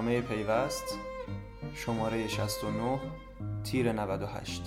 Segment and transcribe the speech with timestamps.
[0.00, 0.98] مدیرنامه پیوست
[1.74, 3.00] شماره 69
[3.64, 4.62] تیر 98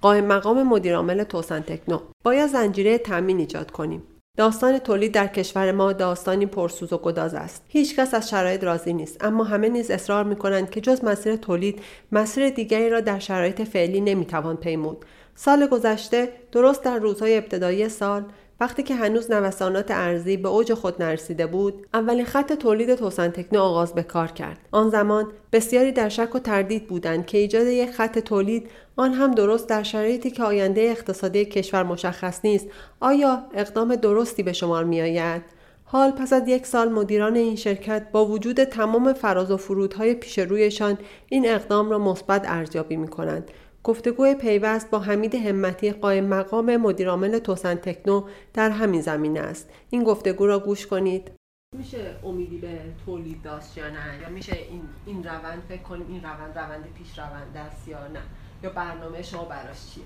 [0.00, 1.98] قائم مقام مدیرعامل توسن تکنو.
[2.24, 4.02] باید زنجیره تامین ایجاد کنیم.
[4.40, 7.64] داستان تولید در کشور ما داستانی پرسوز و گداز است.
[7.68, 11.82] هیچکس از شرایط راضی نیست اما همه نیز اصرار می کنند که جز مسیر تولید
[12.12, 15.04] مسیر دیگری را در شرایط فعلی نمی‌توان پیمود.
[15.34, 18.24] سال گذشته درست در روزهای ابتدایی سال
[18.60, 23.60] وقتی که هنوز نوسانات ارزی به اوج خود نرسیده بود اولین خط تولید توسن تکنو
[23.60, 24.58] آغاز به کار کرد.
[24.70, 29.34] آن زمان بسیاری در شک و تردید بودند که ایجاد یک خط تولید آن هم
[29.34, 32.66] درست در شرایطی که آینده اقتصادی کشور مشخص نیست.
[33.00, 35.42] آیا اقدام درستی به شمار میآید؟
[35.84, 40.38] حال پس از یک سال مدیران این شرکت با وجود تمام فراز و فرودهای پیش
[40.38, 43.50] رویشان این اقدام را مثبت ارزیابی می کنند
[43.84, 49.70] گفتگوی پیوست با حمید همتی قائم مقام مدیرعامل توسن تکنو در همین زمینه است.
[49.90, 51.30] این گفتگو را گوش کنید.
[51.76, 56.22] میشه امیدی به تولید داشت یا نه؟ یا میشه این این روند فکر کنیم این
[56.22, 58.22] روند روند پیش روند است یا نه؟
[58.62, 60.04] یا برنامه شما براش چیه؟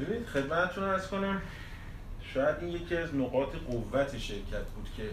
[0.00, 1.42] ببینید خدمتتون ارز کنم
[2.20, 5.10] شاید این یکی از نقاط قوت شرکت بود که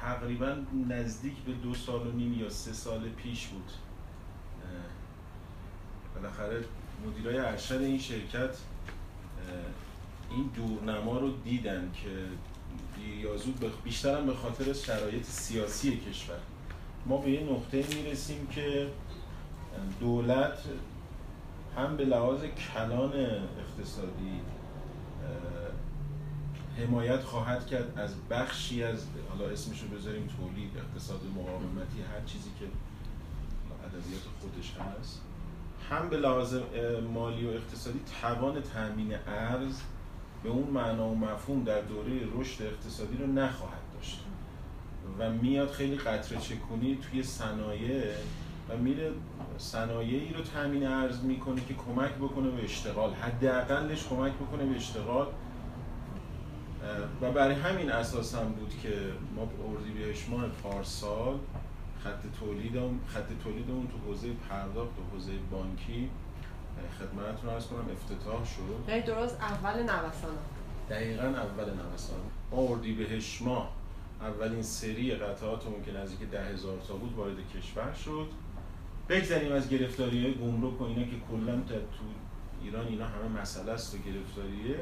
[0.00, 0.56] تقریبا
[0.88, 3.70] نزدیک به دو سال و نیم یا سه سال پیش بود.
[6.22, 6.64] بالاخره
[7.06, 8.56] مدیرای ارشد این شرکت
[10.30, 12.10] این دورنما رو دیدن که
[13.38, 16.38] زود بیشتر به خاطر شرایط سیاسی کشور.
[17.06, 18.90] ما به یه نقطه می‌رسیم که
[20.00, 20.58] دولت
[21.76, 23.12] هم به لحاظ کلان
[23.58, 24.40] اقتصادی
[26.78, 32.66] حمایت خواهد کرد از بخشی از حالا اسمشو بذاریم تولید اقتصاد مقاومتی هر چیزی که
[33.84, 35.20] ادبیات خودش هست.
[35.90, 36.56] هم به لحاظ
[37.14, 39.80] مالی و اقتصادی توان تامین ارز
[40.42, 44.24] به اون معنا و مفهوم در دوره رشد اقتصادی رو نخواهد داشت.
[45.18, 48.02] و میاد خیلی قطره چکونی توی صنایع
[48.68, 49.10] و میره
[49.58, 53.12] صنایعی رو تامین ارز می‌کنه که کمک بکنه به اشتغال.
[53.12, 55.26] حداقلش کمک بکنه به اشتغال.
[57.22, 58.94] و برای همین اساس هم بود که
[59.36, 61.38] ما اردیبهشت ماه پارسال
[62.04, 62.76] خط تولید
[63.06, 66.10] خط تولید اون تو حوزه پرداخت و حوزه بانکی
[66.98, 68.88] خدمتتون ارز کنم افتتاح شد.
[68.88, 70.38] یعنی درست اول نوسان
[70.90, 72.20] دقیقا اول نوسان
[72.50, 73.72] ما اردیبهشت ماه
[74.20, 78.28] اولین سری قطعاتمون که نزدیک ده هزار تا بود وارد کشور شد.
[79.08, 81.74] بگذاریم از گرفتاری های گمرک و اینا که کلا تو
[82.62, 84.76] ایران اینا همه مسئله است و گرفتاریه.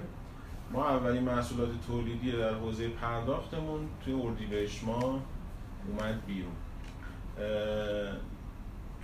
[0.73, 5.21] ما اولین محصولات تولیدی در حوزه پرداختمون توی اردیبهشت ماه
[5.89, 6.53] اومد بیرون.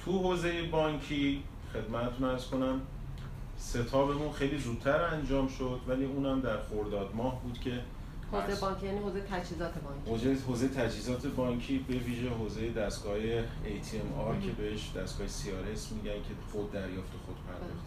[0.04, 2.81] تو حوزه بانکی خدمتتون ارز کنم
[3.59, 7.81] ستابمون خیلی زودتر انجام شد ولی اونم در خورداد ماه بود که
[8.32, 10.10] حوزه بانکی یعنی حوزه تجهیزات بانکی.
[10.10, 13.16] حوزه حوزه تجهیزات بانکی به ویژه حوزه دستگاه
[13.65, 17.87] ATM که بهش دستگاه CRS میگن که خود دریافت خود پرداخت.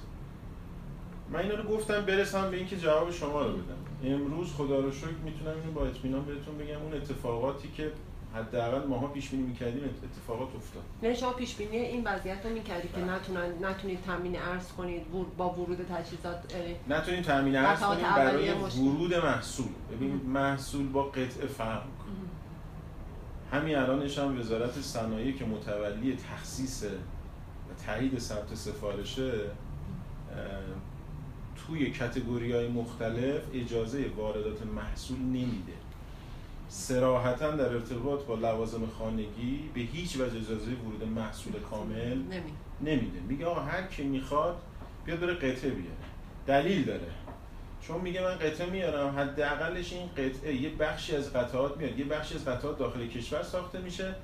[1.31, 4.13] من اینا رو گفتم برسم به اینکه جواب شما رو بدم.
[4.13, 6.81] امروز خدا رو شکر می‌تونم اینو با اطمینان بهتون بگم.
[6.81, 7.91] اون اتفاقاتی که
[8.35, 10.83] حداقل ماها پیش بینی می‌کردیم اتفاقات افتاد.
[11.03, 13.11] نه شما پیش بینی این وضعیت رو می‌کردید که بله.
[13.11, 15.01] نتونن نتونید تامین ارز کنید
[15.37, 16.55] با ورود تجهیزات
[16.89, 19.67] نتونید تامین ارز کنید برای ورود محصول.
[19.91, 21.83] ببین محصول با قطعه فرق
[23.51, 29.31] همین الانش هم وزارت صنایع که متولی تخصیص و تایید ثبت سفارشه
[31.67, 35.73] توی کتگوری های مختلف اجازه واردات محصول نمیده.
[36.77, 42.17] سراحتا در ارتباط با لوازم خانگی به هیچ وجه اجازه ورود محصول کامل
[42.81, 43.19] نمیده.
[43.27, 44.57] میگه آقا هر کی می‌خواد
[45.05, 45.95] بیاد بره قطعه بیاره.
[46.47, 47.07] دلیل داره.
[47.81, 51.99] چون میگه من قطعه میارم حداقلش این قطعه یه بخشی از قطعات میاد.
[51.99, 54.15] یه بخشی از قطعات داخل کشور ساخته میشه.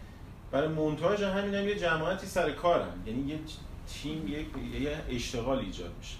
[0.51, 2.93] برای مونتاژ همین هم یه جماعتی سر کارن.
[3.05, 3.39] یعنی یه
[3.87, 4.47] تیم یک
[4.81, 6.17] یه اشتغال ایجاد میشه.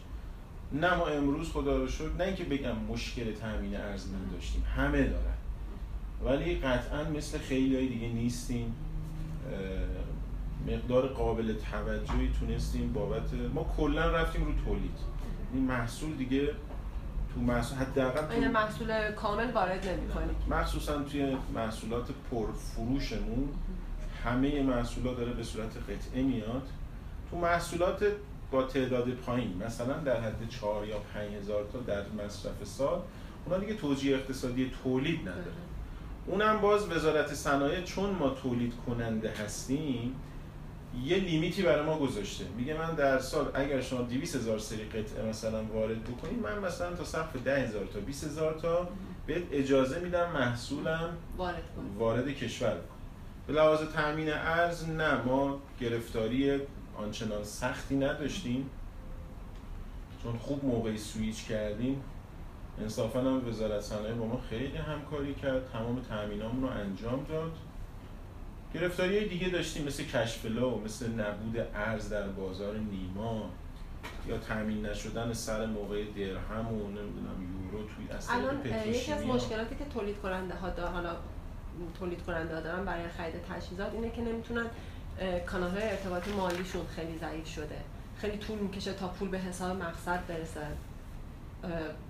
[0.71, 4.63] نه ما امروز خدا رو شکر نه اینکه بگم مشکل تامین ارز داشتیم.
[4.77, 5.40] همه دارن.
[6.25, 8.75] ولی قطعا مثل خیلی های دیگه نیستیم.
[10.67, 14.97] مقدار قابل توجهی تونستیم بابت ما کلا رفتیم رو تولید.
[15.53, 16.47] این محصول دیگه
[17.33, 23.49] تو محصول حداقل این محصول کامل وارد نمی‌کنید مخصوصا توی محصولات پرفروشمون
[24.23, 26.67] همه محصولات داره به صورت قطعه میاد.
[27.31, 28.05] تو محصولات
[28.51, 33.01] با تعداد پایین مثلا در حد 4 یا 5 هزار تا در مصرف سال
[33.45, 35.70] اونا دیگه توجیه اقتصادی تولید نداره.
[36.27, 40.15] اونم باز وزارت صنایع چون ما تولید کننده هستیم
[41.05, 42.45] یه لیمیتی برای ما گذاشته.
[42.57, 46.95] میگه من در سال اگر شما 200 هزار سری قطعه مثلا وارد بکنید من مثلا
[46.95, 48.89] تا سقف 10 هزار تا 20 هزار تا
[49.27, 51.63] بهت اجازه میدم محصولم وارد
[51.97, 52.77] وارد کشور
[53.47, 55.21] به لحاظ تامین ارز نه.
[55.23, 56.59] ما گرفتاری
[56.97, 58.69] آنچنان سختی نداشتیم
[60.23, 62.01] چون خوب موقعی سویچ کردیم.
[62.81, 67.51] انصافا هم وزارت صنایع با ما خیلی همکاری کرد تمام تامینامون رو انجام داد.
[68.73, 73.49] گرفتاری دیگه داشتیم مثل کشفلا و مثل نبود ارز در بازار نیما
[74.27, 79.75] یا تامین نشدن سر موقع درهم و نمی‌دونم یورو توی از الان یکی از مشکلاتی
[79.75, 81.15] که تولید کننده ها دارن حالا
[81.99, 84.65] تولید کننده دارن برای خرید تجهیزات اینه که نمی‌تونن
[85.45, 87.77] کانال های ارتباط مالیشون خیلی ضعیف شده.
[88.17, 90.67] خیلی طول می‌کشه تا پول به حساب مقصد برسه.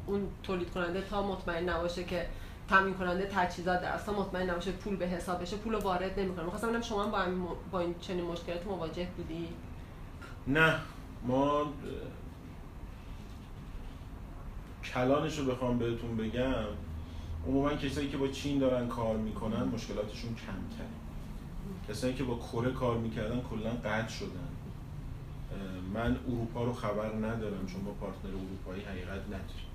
[0.05, 2.27] اون تولید کننده تا مطمئن نباشه که
[2.69, 6.43] تامین کننده تجهیزات در اصلا مطمئن نباشه پول به حساب بشه پول وارد نمی‌کنه.
[6.43, 9.47] می‌خواستم ببینم شما با این با این چنین مشکلاتی مواجه بودی؟
[10.47, 10.79] نه.
[11.27, 11.65] ما
[14.83, 16.65] کلانش رو بخوام بهتون بگم
[17.47, 20.87] عموما کسایی که با چین دارن کار می‌کنن مشکلاتشون کمتره.
[21.89, 24.50] کسایی که با کره کار می‌کردن کلا قطع شدن.
[25.93, 29.71] من اروپا رو خبر ندارم چون با پارتنر اروپایی حقیقت نداریم.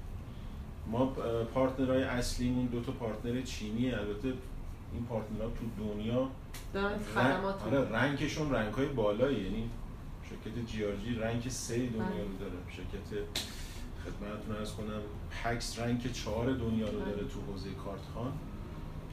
[0.90, 1.06] ما
[1.54, 4.32] پارتنرهای اصلیمون دو تا پارتنر چینی البته
[4.92, 6.28] این پارتنرها تو دنیا
[7.16, 7.44] رنگ...
[7.44, 9.70] آره رنگشون رنگ های بالایی یعنی
[10.30, 12.38] شرکت جی آر جی رنگ سه دنیا رو بله.
[12.40, 12.54] داره.
[12.70, 13.08] شرکت
[14.04, 15.00] خدمتتون ارز کنم
[15.44, 18.32] پکس رنگ چهار دنیا رو داره تو حوزه کارتخان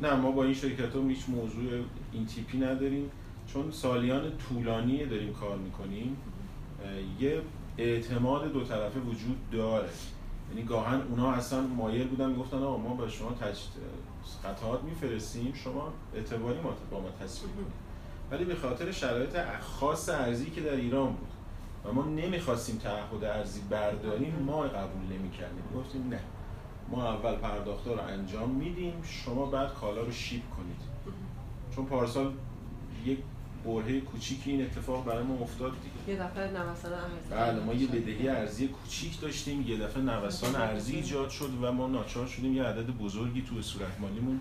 [0.02, 3.12] نه ما با این شرکت ها هیچ موضوع این تیپی نداریم.
[3.48, 6.18] چون سالیان طولانی داریم کار می‌کنیم.
[7.24, 7.42] یه
[7.78, 9.90] اعتماد دو طرفه وجود داره.
[10.50, 13.58] یعنی گاهن اونا اصلا مایل بودن می‌گفتن آقا ما به شما تج...
[14.44, 17.74] قطعات میفرستیم شما اعتباری ما با ما تصویر کنید.
[18.32, 21.28] ولی به خاطر شرایط خاص ارزی که در ایران بود
[21.86, 25.64] و ما نمی‌خواستیم تعهد ارزی برداریم ما قبول نمی‌کردیم.
[25.76, 26.20] گفتیم نه.
[26.90, 30.82] ما اول پرداخته رو انجام میدیم شما بعد کالا رو شیپ کنید.
[31.76, 32.34] چون پارسال
[33.06, 33.18] یک
[33.66, 36.18] برهه کوچیکی این اتفاق برای ما افتاد دیگه.
[36.20, 37.30] یه دفعه نوسان ارزی.
[37.32, 41.88] بله ما یه بدهی ارزی کوچیک داشتیم یه دفعه نوسان ارزی ایجاد شد و ما
[41.88, 44.40] ناچار شدیم یه عدد بزرگی تو صورت مالیمون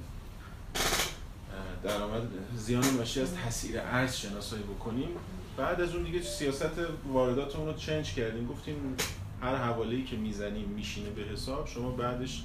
[1.82, 2.22] درآمد
[2.56, 5.08] زیان ناشی از تاثیر ارز شناسایی بکنیم.
[5.56, 6.70] بعد از اون دیگه سیاست
[7.12, 8.46] وارداتمون رو چنج کردیم.
[8.46, 8.76] گفتیم
[9.42, 12.42] هر حواله‌ای که می‌زنیم میشینه به حساب شما بعدش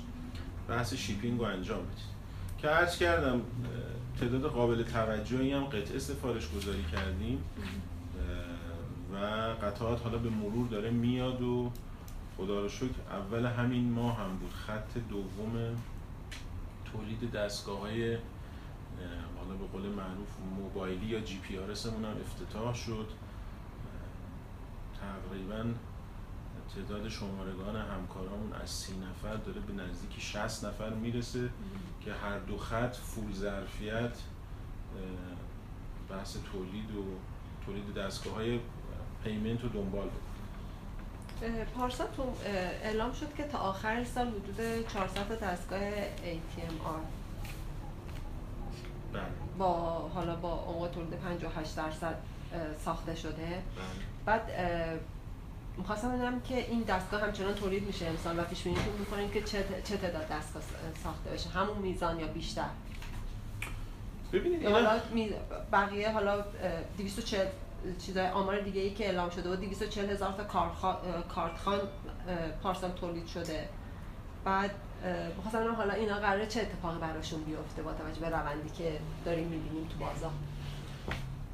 [0.70, 2.18] بحث شیپینگ رو انجام بدید.
[2.62, 3.42] که عرض کردم
[4.20, 7.44] تعداد قابل توجهی هم قطعه سفارش گذاری کردیم.
[9.14, 9.18] و
[9.62, 11.72] قطعات حالا به مرور داره میاد و
[12.38, 14.54] خدا رو شکر اول همین ماه هم بود.
[14.54, 15.76] خط دوم
[16.92, 18.18] تولید دستگاه های
[19.38, 23.08] حالا به قول معروف موبایلی یا GPRS هم افتتاح شد.
[25.02, 25.66] تقریبا
[26.76, 31.50] تعداد شمارگان همکارامون از سی نفر داره به نزدیک 60 نفر می‌رسه.
[32.08, 34.12] که هر دو خط full ظرفیت
[36.10, 37.04] بحث تولید و
[37.66, 38.60] تولید دستگاه های
[39.24, 40.10] payment رو دنبال
[41.76, 42.24] پارسا تو
[42.84, 47.02] اعلام شد که تا آخر سال حدود 400 تا دستگاه ATMR
[49.14, 49.24] بله.
[49.58, 49.74] با
[50.16, 52.16] حالا با عمق تولید 58 درصد
[52.86, 53.62] ساخته شده بله.
[54.26, 54.52] بعد
[55.78, 59.66] می‌خواستم بدونم که این دستگاه همچنان تولید میشه امسال و پیش بینی می‌کنین که چه
[59.84, 60.64] چه تعداد دستگاه
[61.04, 62.70] ساخته بشه همون میزان یا بیشتر؟
[64.34, 65.00] ببینید حالا
[65.72, 66.46] بقیه حالا
[66.98, 67.48] 240
[68.06, 70.44] چیزای آمار دیگه ای که اعلام شده و 240 هزار تا
[71.36, 71.80] کارتخان
[72.64, 73.70] پارسال تولید شده.
[74.46, 74.72] بعد
[75.38, 79.88] می‌خواستم حالا اینا قراره چه اتفاقی براشون بیفته با توجه به روندی که داریم می‌بینیم
[79.88, 80.32] تو بازار.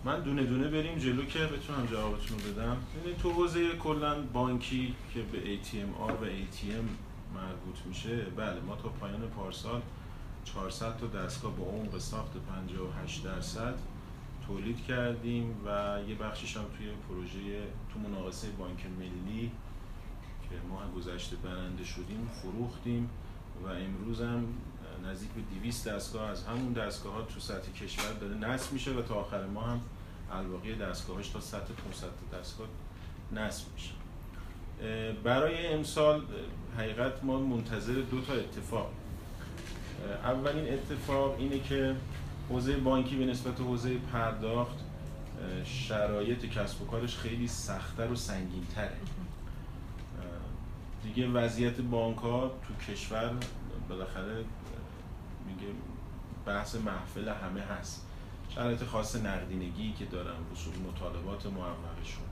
[0.05, 2.77] من دونه دونه بریم جلو که بتونم جوابتون رو بدم.
[2.97, 6.85] یعنی تو حوزه کلا بانکی که به ATM آر و ATM
[7.35, 9.81] مربوط میشه بله ما تا پایان پارسال
[10.45, 13.75] 400 تا دستگاه با عمق ساخت 58 درصد
[14.47, 19.51] تولید کردیم و یه بخشش هم توی پروژه تو مناقصه بانک ملی
[20.49, 23.09] که ماه گذشته برنده شدیم فروختیم
[23.63, 24.47] و امروز هم
[25.05, 29.01] نزدیک به 200 دستگاه از همون دستگاه ها تو سطح کشور داره نصب میشه و
[29.01, 29.81] تا آخر ما هم
[30.37, 32.67] الباقی دستگاهش تا سطح 500 دستگاه
[33.31, 33.91] نصب میشه.
[35.23, 36.21] برای امسال
[36.77, 38.91] حقیقت ما منتظر دو تا اتفاق.
[40.23, 41.95] اولین اتفاق اینه که
[42.49, 44.77] حوزه بانکی به نسبت حوزه پرداخت
[45.65, 48.97] شرایط کسب و کارش خیلی سختتر و سنگینتره.
[51.03, 53.33] دیگه وضعیت بانک ها تو کشور
[53.89, 54.45] بالاخره
[55.47, 55.67] میگه
[56.45, 58.07] بحث محفل همه هست.
[58.55, 62.23] شرایط خاص نقدینگی که دارن رسوم مطالبات موقعشون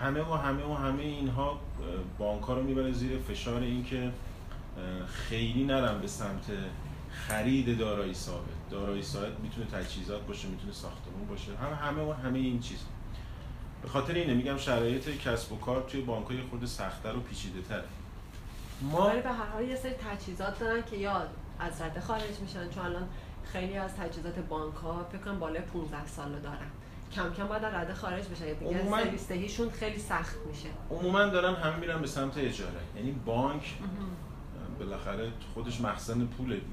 [0.00, 1.60] همه و همه و همه اینها
[2.18, 4.12] بانک رو می‌بره زیر فشار اینکه
[5.06, 6.44] خیلی نرم به سمت
[7.10, 8.70] خرید دارایی ثابت.
[8.70, 11.56] دارایی ثابت می‌تونه تجهیزات باشه می‌تونه ساختمون باشه.
[11.56, 12.78] هم همه و همه این چیز.
[13.82, 17.62] به خاطر اینه میگم شرایط کسب و کار توی بانک های خود سختتر و پیچیده
[17.62, 17.84] تره
[18.82, 21.22] ما به هر حال یه سری تجهیزات دارن که یا
[21.58, 22.70] از رده خارج میشن.
[22.70, 23.08] چون الان
[23.44, 26.70] خیلی از تجهیزات بانک ها فکر کنم بالای 15 سال دارن.
[27.12, 28.54] کم کم باید رده خارج بشه.
[28.54, 29.04] دیگه عموماً...
[29.04, 30.68] سرویستهیشون خیلی سخت میشه.
[30.90, 32.80] عموما دارن هم میرن به سمت اجاره.
[32.96, 33.74] یعنی بانک
[34.78, 36.66] بالاخره خودش مخزن پوله دیگه.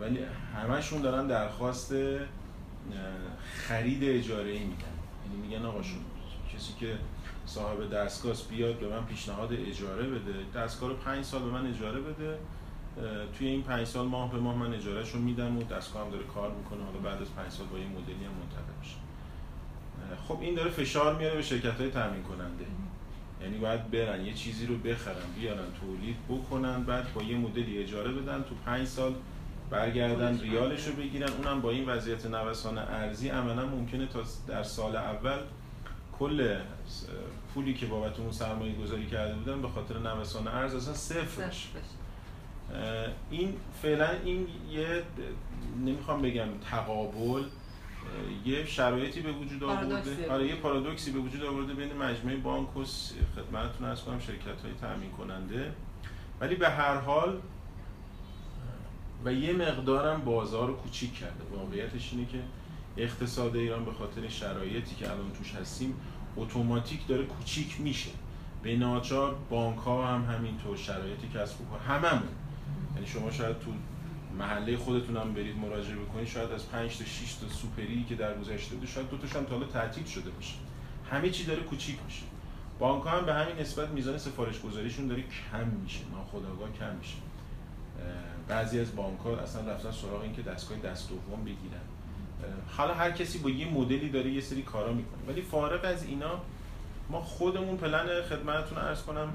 [0.00, 0.20] ولی
[0.56, 1.94] همشون دارن درخواست
[3.54, 4.84] خرید اجاره ای میدن.
[5.26, 6.00] یعنی میگن آقا شون
[6.54, 6.98] کسی که
[7.46, 10.60] صاحب دستگاه بیاد به من پیشنهاد اجاره بده.
[10.60, 12.38] دستگاه رو پنج سال به من اجاره بده.
[13.38, 16.24] توی این پنج سال ماه به ماه من اجارهش رو میدم و دستگاه هم داره
[16.24, 16.84] کار می‌کنه.
[16.84, 18.96] حالا بعد از پنج سال با یه مدلی هم منتقل میشه.
[20.28, 22.66] خب این داره فشار میاره به شرکت های تامین کننده
[23.42, 28.12] یعنی باید برن یه چیزی رو بخرن بیارن تولید بکنن بعد با یه مدلی اجاره
[28.12, 29.14] بدن تو پنج سال
[29.70, 31.28] برگردن ریالش رو بگیرن.
[31.28, 35.38] اونم با این وضعیت نوسان ارزی عملا ممکنه تا در سال اول
[36.18, 36.56] کل
[37.54, 41.68] پولی که بابت اون سرمایه گذاری کرده بودن به خاطر نوسان ارز اصلا صفر بشه.
[43.30, 45.02] این فعلا این یه
[45.84, 47.42] نمی‌خوام بگم تقابل
[48.44, 50.32] یه شرایطی به وجود آورده.
[50.32, 52.84] آره یه پارادوکسی به وجود آورده بین مجموعه بانک و
[53.36, 55.72] خدمتتون ارز کنم شرکت های تامین کننده.
[56.40, 57.40] ولی به هر حال
[59.24, 61.44] و یه مقدارم بازار رو کوچیک کرده.
[61.56, 62.38] واقعیتش اینه که
[62.96, 65.94] اقتصاد ایران به خاطر شرایطی که الان توش هستیم
[66.36, 68.10] اتوماتیک داره کوچیک میشه.
[68.62, 72.28] به ناچار بانک ها هم همینطور شرایطی کسب و کار هممون.
[73.00, 73.70] یعنی شما شاید تو
[74.38, 78.38] محله خودتون هم برید مراجعه بکنید شاید از 5 تا 6 تا سوپری که در
[78.38, 80.54] گذشته بوده شاید دو تاشون تا حالا تعطیل شده باشه.
[81.10, 82.22] همه چی داره کوچیک میشه.
[82.78, 86.00] بانک هم به همین نسبت میزان سفارش گذاریشون داره کم میشه.
[86.12, 87.16] ناخودآگاه کم میشه.
[88.48, 91.80] بعضی از بانک ها اصلا رفتن سراغ این که دستگاه دست دوم بگیرن.
[92.76, 95.22] حالا هر کسی با یه مدلی داره یه سری کارا می‌کنه.
[95.28, 96.40] ولی فارغ از اینا
[97.10, 99.32] ما خودمون پلن خدمتتون ارز کنم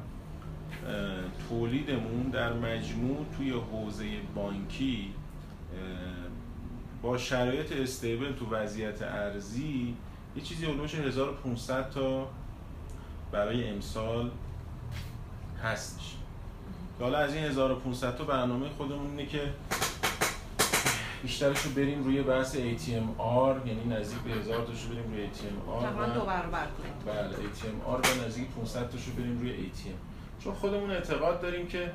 [1.50, 4.06] تولیدمون در مجموع توی حوزه
[4.36, 5.14] بانکی
[7.02, 9.96] با شرایط استیبل تو وضعیت ارزی
[10.36, 12.28] یه چیزی علوش 1500 تا
[13.32, 14.32] برای امسال
[15.64, 16.16] هستش.
[17.00, 19.54] حالا از این 1500 تا برنامه خودمون اینه که
[21.24, 26.06] بیشترش رو بریم روی بحث ATMR یعنی نزدیک به 1000 تاشو بریم روی ATMR تقریبا
[26.06, 26.68] دو برابر
[27.06, 31.92] بله ATMR و نزدیک 500 تاشو بریم روی ATM چون خودمون اعتقاد داریم که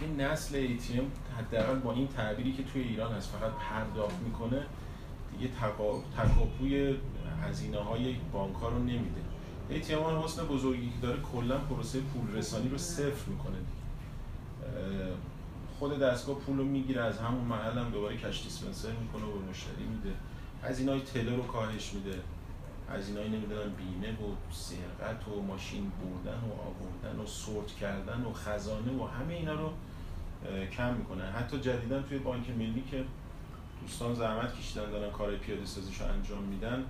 [0.00, 4.66] این نسل ATM حداقل با این تعبیری که توی ایران هست فقط پرداخت می‌کنه
[5.32, 5.52] دیگه
[6.16, 6.96] تکاپوی
[7.42, 9.20] هزینه های بانک ها رو نمیده.
[9.70, 13.56] ATM حسن بزرگی که داره کلا پروسه پول رسانی رو صفر می‌کنه.
[15.78, 19.50] خود دستگاه پول رو می‌گیره از همون محل هم دوباره کش دیسپنسر می‌کنه و به
[19.50, 20.16] مشتری میده.
[20.62, 22.18] از های تله رو کاهش میده.
[22.88, 28.32] از اینای نمی‌دونم بیمه و سرقت و ماشین بردن و آوردن و سورت کردن و
[28.32, 29.70] خزانه و همه اینا رو
[30.76, 33.04] کم می‌کنه حتی جدیدا توی بانک ملی که
[33.82, 36.84] دوستان زحمت کشیدن دارن کار پیاده سازیش رو انجام میدن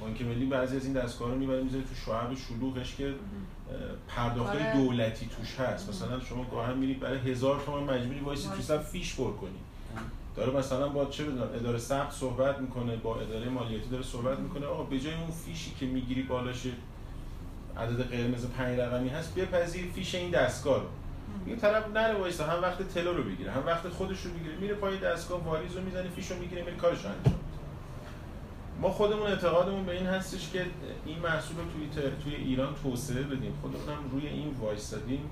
[0.00, 3.14] بانک ملی بعضی از این دستگاه رو می‌بره می‌ذاره تو شعب شلوغش که
[4.08, 4.76] پرداخت آره.
[4.76, 5.88] دولتی توش هست.
[5.88, 9.58] مثلا شما گاهی میرید برای هزار تومان مجبوری وایسی تو صف فیش پر کنی.
[10.38, 14.66] داره مثلا با چه بدونم اداره سخت صحبت می‌کنه با اداره مالیاتی داره صحبت می‌کنه.
[14.66, 16.66] آقا به جای اون فیشی که می‌گیری بالاش
[17.76, 20.88] عدد قرمز پنج رقمی هست بپذیر فیش این دستگاه رو.
[21.46, 24.56] این طرف نره وایسا هم وقت تلو رو بگیره هم وقت خودش رو بگیره.
[24.56, 27.40] میره پای دستگاه واریز رو می‌زنه فیش رو می‌گیره میره کارش رو انجام
[28.80, 30.66] ما خودمون اعتقادمون به این هستش که
[31.06, 33.52] این محصول رو توی, توی ایران توسعه بدیم.
[33.62, 35.30] خودمون هم روی این وایستادیم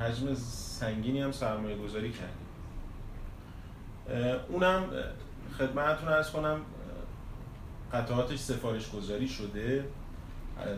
[0.00, 2.47] حجم سنگینی هم سرمایه گذاری کردیم.
[4.48, 4.84] اونم
[5.58, 6.60] خدمتتون ارز کنم
[7.92, 9.84] قطعاتش سفارش گذاری شده.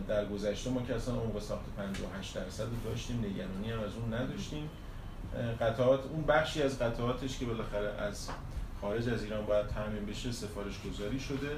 [0.08, 4.14] در گذشته ما که اصلا عمق ساخت 58 درصد رو داشتیم نگرانی هم از اون
[4.14, 4.70] نداشتیم.
[5.60, 8.28] قطعات اون بخشی از قطعاتش که بالاخره از
[8.80, 11.56] خارج از ایران باید تعمین بشه سفارش گذاری شده.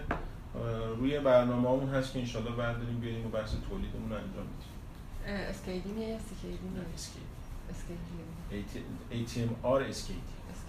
[0.96, 4.72] روی برنامه همون هست که انشالله برداریم بیاریم و بحث تولیدمون رو انجام بدیم.
[5.50, 7.26] اسکیدی میه سکیدی میه اسکیدی
[9.10, 10.62] ATM آر اسکیدی آه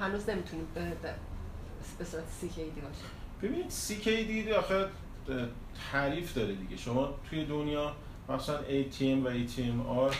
[0.00, 0.66] هنوز نمی‌تونیم
[1.98, 3.04] به صورت سیکیدی باشه.
[3.42, 4.88] ببینید سیکیدی آخر
[5.92, 6.76] تعریف داره دیگه.
[6.76, 7.96] شما توی دنیا
[8.28, 10.16] مثلا ATM و ATM آر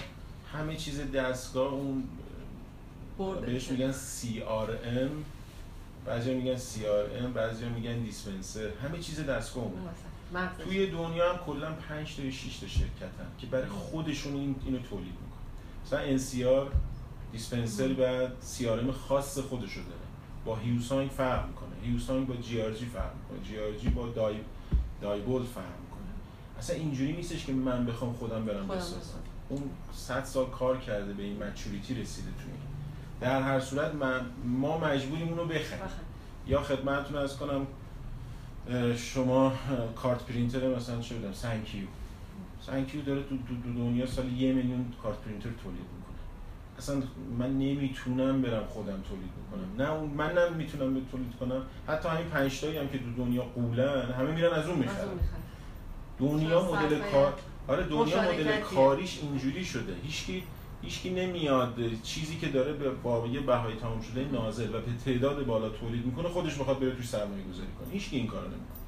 [0.52, 2.04] همه چیز دستگاه اون
[3.40, 5.10] بهش میگن CRM
[6.06, 9.70] بعضی میگن CRM بعضی میگن دیسپنسر همه چیز دستگاه
[10.58, 15.14] توی دنیا هم کلا 5 تا 6 تا شرکتن که برای خودشون این اینو تولید
[15.22, 15.38] می‌کنن.
[15.84, 16.72] مثلا NCR
[17.32, 20.00] دیسپنسر و CRM خاص خودشو داره.
[20.44, 21.68] با هیوسانگ فرق می‌کنه.
[21.82, 23.48] هیوسانگ با جی آر جی فرق می‌کنه.
[23.48, 24.36] جی آر جی با دای
[25.00, 26.08] دایبول فرق می‌کنه.
[26.58, 29.18] اصلا اینجوری نیستش که من بخوام خودم برم بسازم.
[29.48, 32.60] اون 100 سال کار کرده به این مچوریتی رسیده تو این.
[33.20, 35.82] در هر صورت من ما مجبوریم اونو بخریم.
[36.46, 37.66] یا خدمتتون عرض کنم
[38.96, 39.52] شما
[39.96, 41.86] card printer مثلا چه بدم Sankyo
[42.60, 43.36] Sankyo داره تو
[43.74, 46.07] دنیا سال یه میلیون card printer تولید می‌کنه.
[46.78, 47.02] اصلا
[47.38, 51.62] من نمی‌تونم برم خودم تولید کنم نه اون من نمی‌تونم تولید کنم.
[51.88, 55.18] حتی همین پنج تایی هم که تو دنیا غولن همه میرن از اون می‌خرن.
[56.18, 57.34] دنیا مدل کار
[57.68, 59.94] آره دنیا مدل کاریش اینجوری شده.
[60.02, 60.44] هیچکی
[60.82, 65.46] هیچکی نمیاد چیزی که داره به با یه بهای تمام شده نازل و به تعداد
[65.46, 67.92] بالا تولید می‌کنه خودش می‌خواد بره توش سرمایه گذاری کنه.
[67.92, 68.78] هیچکی این کارو نمی‌کنه.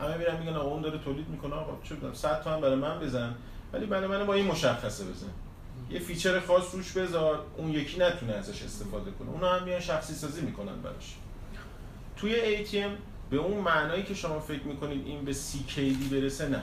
[0.00, 2.98] همه میرن میگن آقا اون داره تولید می‌کنه آقا چه بدم 100 تومن برای من
[2.98, 3.34] بزن
[3.72, 5.26] ولی برای من با این مشخصه بزن.
[5.94, 9.30] یه فیچر خاص روش بذار اون یکی نتونه ازش استفاده کنه.
[9.30, 11.14] اونا هم میان شخصی سازی می‌کنن براش.
[12.16, 12.90] توی ATM
[13.30, 16.62] به اون معنایی که شما فکر می‌کنید این به CKD برسه نه.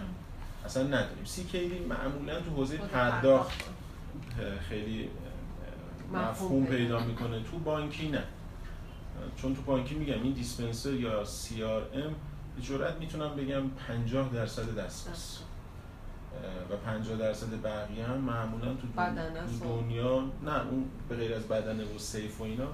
[0.65, 1.25] اصلا نداریم.
[1.25, 3.59] CKD معمولا تو حوزه پرداخت
[4.69, 5.09] خیلی
[6.13, 7.43] مفهوم پیدا می‌کنه.
[7.51, 8.23] تو بانکی نه.
[9.41, 12.13] چون تو بانکی میگم این دیسپنسر یا CRM
[12.55, 15.43] به جرات می‌تونم بگم 50 درصد دست
[16.71, 18.87] و 50 درصد بقیه هم معمولا تو,
[19.63, 22.67] دنیا نه اون به غیر از بدنه و سیف و اینا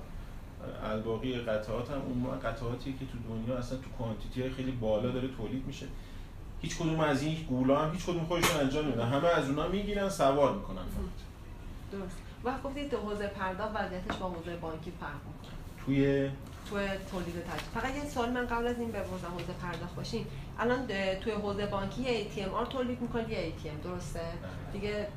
[0.84, 5.68] الباقی قطعات هم اون قطعاتی که تو دنیا اصلا تو کوانتیتی خیلی بالا داره تولید
[5.68, 5.86] میشه.
[6.62, 9.08] هیچ کدوم از این گولا هم هیچ کدوم خودشون انجام نمیدن.
[9.08, 11.20] همه از اونا می‌گیرن سوار می‌کنن فقط.
[11.92, 12.18] درست.
[12.44, 15.58] وقت گفتید حوزه پرداخت وضعیتش با حوزه بانکی فرق می‌کنه.
[15.86, 16.30] توی
[16.70, 20.26] توی تولید تجهیز فقط یه سوال من قبل از این بپرسم حوزه پرداخت باشین.
[20.60, 20.88] الان
[21.22, 24.72] توی حوزه بانکی یه ATM تولید می‌کنید یه ATM درسته؟ بله.
[24.74, 25.08] دیگه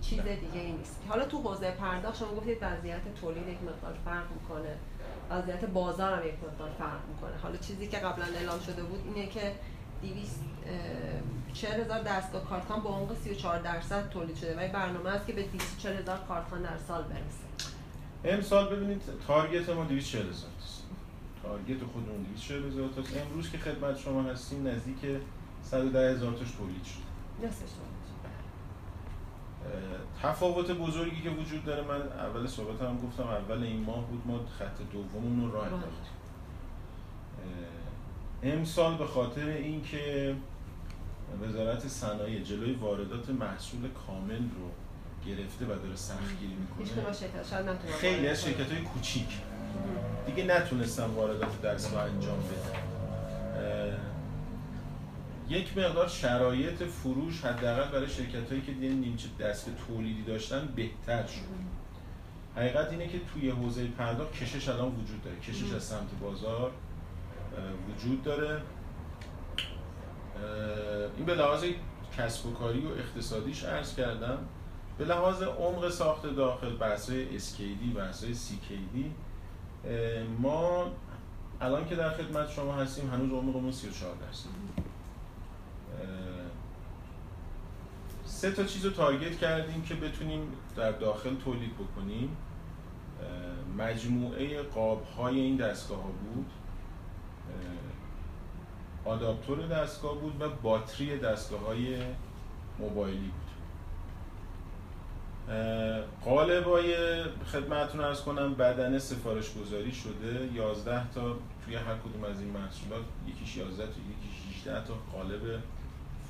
[0.00, 1.00] چیز دیگه ای نیست.
[1.08, 4.76] حالا تو حوزه پرداخت شما گفتید وضعیت تولید یک مقدار فرق می‌کنه.
[5.30, 7.36] وضعیت بازار هم یک مقدار فرق می‌کنه.
[7.42, 9.52] حالا چیزی که قبلا اعلام شده بود اینه که
[10.02, 14.54] 240 هزار دستگاه کارتخوان با عمق 34 درصد تولید شده.
[14.54, 17.44] و برنامه است که به 240 هزار کارتخوان در سال برسه.
[18.24, 20.50] امسال ببینید تارگت ما 240 هزار
[21.44, 24.96] تارگت خودمون 240 هزار تاست امروز که خدمت شما هستیم نزدیک
[25.62, 27.04] 110 هزار تاش تولید شد.
[30.22, 34.40] تفاوت بزرگی که وجود داره من اول صحبت هم گفتم اول این ماه بود ما
[34.58, 36.14] خط دوممون رو راه انداختیم.
[38.42, 40.36] امسال به خاطر اینکه
[41.42, 44.70] وزارت صنایع جلوی واردات محصول کامل رو
[45.26, 47.12] گرفته و داره سختگیری می‌کنه
[48.00, 49.28] خیلی از شرکت های کوچیک.
[50.26, 52.78] دیگه نتونستن واردات دستگاه انجام بدن
[55.48, 61.26] یک مقدار شرایط فروش حداقل برای شرکت هایی که دیگه نیمچه دست تولیدی داشتن بهتر
[61.26, 61.40] شد.
[62.56, 65.36] حقیقت اینه که توی حوزه پرداخت کشش الان وجود داره.
[65.36, 66.72] کشش از سمت بازار
[67.88, 68.62] وجود داره.
[71.16, 71.64] این به لحاظ
[72.18, 74.38] کسب و کاری و اقتصادیش عرض کردم
[74.98, 78.98] به لحاظ عمق ساخت داخل بحثای SKD بحثای CKD
[80.38, 80.86] ما
[81.60, 84.48] الان که در خدمت شما هستیم هنوز عمقمون 34 درصد
[88.24, 92.36] سه تا چیز رو تارگت کردیم که بتونیم در داخل تولید بکنیم.
[93.78, 96.50] مجموعه قاب های این دستگاه ها بود
[99.04, 101.98] آداپتور دستگاه بود و باتری دستگاه های
[102.78, 103.43] موبایلی بود.
[106.24, 106.94] قالبای
[107.52, 110.48] خدمتتون ارز کنم بدنه سفارش گذاری شده.
[110.54, 115.60] 11 تا توی هر کدوم از این محصولات یکیش 11 تا یکیش 18 تا قالب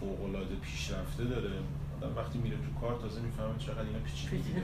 [0.00, 1.50] فوق العاده پیشرفته داره.
[2.02, 4.62] آدم وقتی میره تو کار تازه می‌فهمه چقدر اینا پیچیده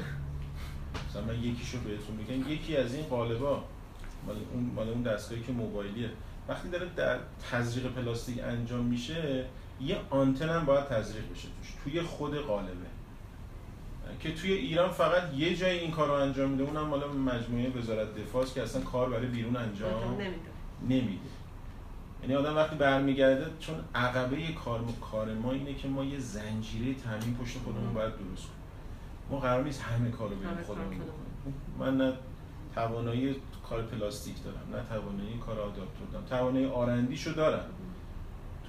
[1.09, 2.53] مثلا من یکیشو بهتون میگم.
[2.53, 3.65] یکی از این قالبا
[4.27, 6.11] مال اون مال اون دستگاهی که موبایلیه.
[6.49, 7.19] وقتی داره در
[7.51, 9.45] تزریق پلاستیک انجام میشه
[9.81, 13.00] یه آنتن هم باید تزریق بشه توش توی خود قالبه.
[14.21, 18.15] که توی ایران فقط یه جای این کار رو انجام میده اونم مال مجموعه وزارت
[18.15, 19.91] دفاع که اصلا کار برای بیرون انجام
[20.89, 21.31] نمیده.
[22.23, 27.37] یعنی آدم وقتی برمیگرده چون عقبه کار کار ما اینه که ما یه زنجیره تامین
[27.37, 28.61] پشت خودمون باید درست کنیم.
[29.31, 32.13] ما قرار نیست همه کارو رو خودمون بکنیم من نه
[32.75, 33.37] توانایی
[33.69, 36.25] کار پلاستیک دارم نه توانایی کار آداپتور دارم.
[36.25, 37.65] توانایی R&D شو دارم.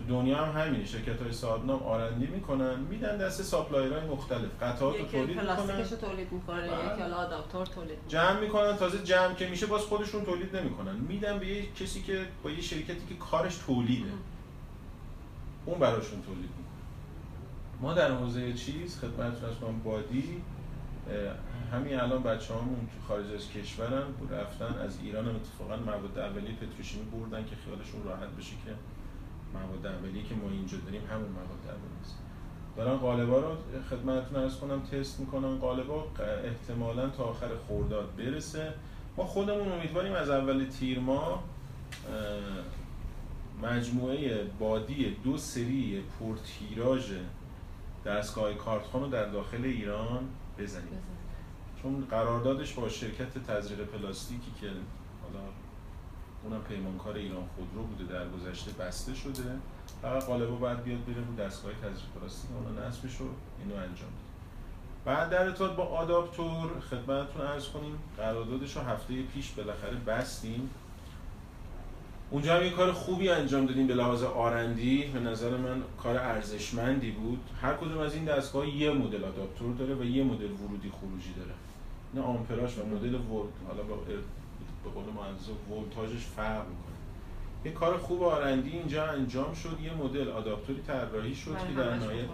[0.01, 0.85] تو دنیا هم همینه.
[0.85, 4.49] شرکت های صاحب نام R&D می‌کنن میدن دست supplier های مختلف.
[4.61, 5.83] قطعات رو تولید می‌کنن.
[5.83, 6.93] تولید می‌کنه بله.
[6.93, 8.07] یکی حالا آداپتور تولید می‌کنه.
[8.07, 8.77] جمع می‌کنن.
[8.77, 10.95] تازه جمع که میشه باز خودشون تولید نمی‌کنن.
[10.95, 14.11] میدن به یه کسی که با یه شرکتی که کارش تولیده.
[15.65, 16.61] اون براشون تولید می‌کنه.
[17.81, 20.41] ما در حوزه چیز خدمتتون از کنم بادی
[21.73, 24.03] همین الان بچه همون تو خارج از کشورن.
[24.31, 28.71] رفتن از ایران هم اتفاقا مواد اولیه پتروشیمی بردن که خیالشون راحت بشه که
[29.53, 32.17] مواد اولیه که ما اینجا داریم همون مواد اولیه است.
[32.77, 33.55] دارن قالبا رو
[33.89, 36.05] خدمتتون ارز کنم تست می‌کنن قالبا
[36.43, 38.73] احتمالا تا آخر خورداد برسه.
[39.17, 41.31] ما خودمون امیدواریم از اول تیر اه،
[43.63, 47.11] مجموعه بادی دو سری پرتیراژ
[48.05, 50.23] دستگاه کارتخان رو در داخل ایران
[50.59, 50.99] بزنیم.
[51.81, 55.45] چون قراردادش با شرکت تزریق پلاستیکی که حالا
[56.43, 59.43] اونم پیمانکار ایران خودرو بوده در گذشته بسته شده.
[60.01, 63.25] فقط قالبا باید بیاد بره رو دستگاه تزریق پلاستیک اونو نصبش رو
[63.59, 64.31] اینو انجام بده
[65.05, 70.69] بعد در ارتباط با آداپتور خدمتتون عرض کنیم قراردادش رو هفته پیش بالاخره بستیم.
[72.31, 75.03] اونجا هم یه کار خوبی انجام دادیم به لحاظ آرندی.
[75.13, 77.39] به نظر من کار ارزشمندی بود.
[77.61, 81.51] هر کدوم از این دستگاه یه مدل آداپتور داره و یه مدل ورودی خروجی داره.
[82.13, 83.95] این آمپراژ و مدل ولت حالا با
[84.83, 86.95] به قول مهندسا ولتاژش فرق می‌کنه.
[87.65, 92.25] یه کار خوب آرندی اینجا انجام شد یه مدل آداپتوری طراحی شد که در نهایت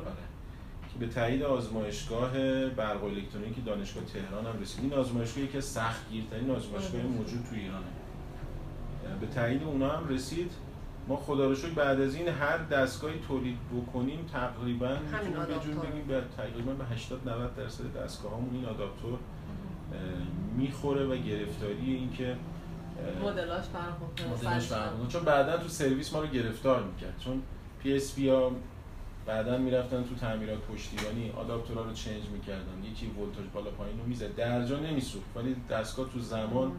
[0.94, 2.32] که به تایید آزمایشگاه
[2.70, 4.84] برق و الکترونیکی دانشگاه تهران هم رسید.
[4.84, 7.02] این آزمایشگاه یکی از سختگیرترین آزمایشگاه.
[7.02, 7.86] موجود تو ایرانه.
[9.22, 10.52] به تایید اونا هم رسید.
[11.08, 15.80] ما خدا رو شکر بعد از این هر دستگاهی تولید بکنیم تقریبا می‌تونیم.
[15.80, 19.20] بگیم به تقریبا به 80 90 درصد دستگاهامون این آداپتور
[20.58, 22.36] می‌خوره و گرفتاری این که
[23.22, 23.66] اه، مدلاش
[24.66, 25.08] فرق.
[25.08, 27.20] چون بعدا تو سرویس ما رو گرفتار می‌کرد.
[27.20, 27.42] چون
[27.80, 28.52] PSP ها
[29.26, 32.84] بعدا می‌رفتن تو تعمیرات پشتیبانی آداپتورها رو change می‌کردن.
[32.92, 34.36] یکی ولتاژ بالا پایین رو می‌زد.
[34.36, 36.72] درجا نمیسوخت ولی دستگاه تو زمان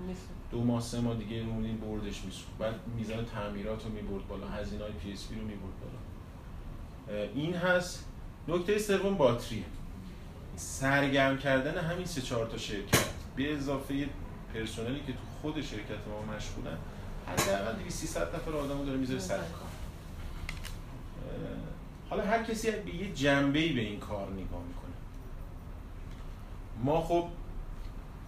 [0.50, 2.58] دو ماه سه ماه دیگه main board ش میسوخت.
[2.58, 7.22] بعد میزان تعمیرات رو می‌برد بالا هزینه های PSP رو می‌برد بالا.
[7.34, 8.04] این هست.
[8.48, 9.64] نکته سوم باتری
[10.58, 13.04] سرگرم کردن همین سه چهار تا شرکت.
[13.36, 14.08] به اضافه
[14.54, 16.78] پرسنلی که تو خود شرکت ما مشغولن
[17.26, 19.68] حداقل دیگه 300 نفر آدمو داره می‌ذاره سر کار.
[22.10, 24.94] حالا هر کسی به یه جنبه به این کار نگاه می‌کنه.
[26.84, 27.28] ما خب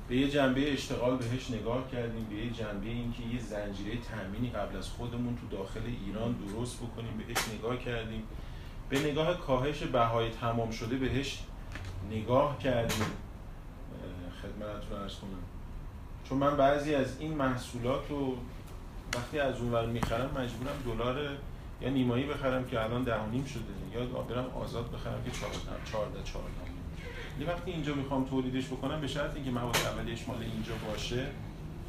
[0.08, 4.76] به یه جنبه اشتغال بهش نگاه کردیم به یه جنبه اینکه یه زنجیره تامینی قبل
[4.76, 8.22] از خودمون تو داخل ایران درست بکنیم بهش نگاه کردیم.
[8.88, 11.38] به نگاه کاهش بهای تمام شده بهش
[12.10, 13.06] نگاه کردیم.
[14.42, 15.42] خدمتتون ارز کنم.
[16.24, 18.36] چون من بعضی از این محصولات رو
[19.14, 21.36] وقتی از اون ور می‌خرم مجبورم دلار
[21.80, 23.62] یا نیمایی بخرم که الان ده نیم شده
[23.94, 25.58] یا برم آزاد بخرم که 14
[25.92, 26.46] 14 14
[27.40, 31.26] یه وقتی اینجا می‌خوام تولیدش بکنم به شرط اینکه مواد اولیه‌اش مال اینجا باشه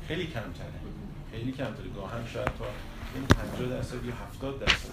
[0.08, 0.82] خیلی کمتره.
[1.32, 1.90] خیلی کمتره.
[1.96, 2.66] گاهن شاید تا
[3.16, 4.90] این 50 درصد یا 70 درصد.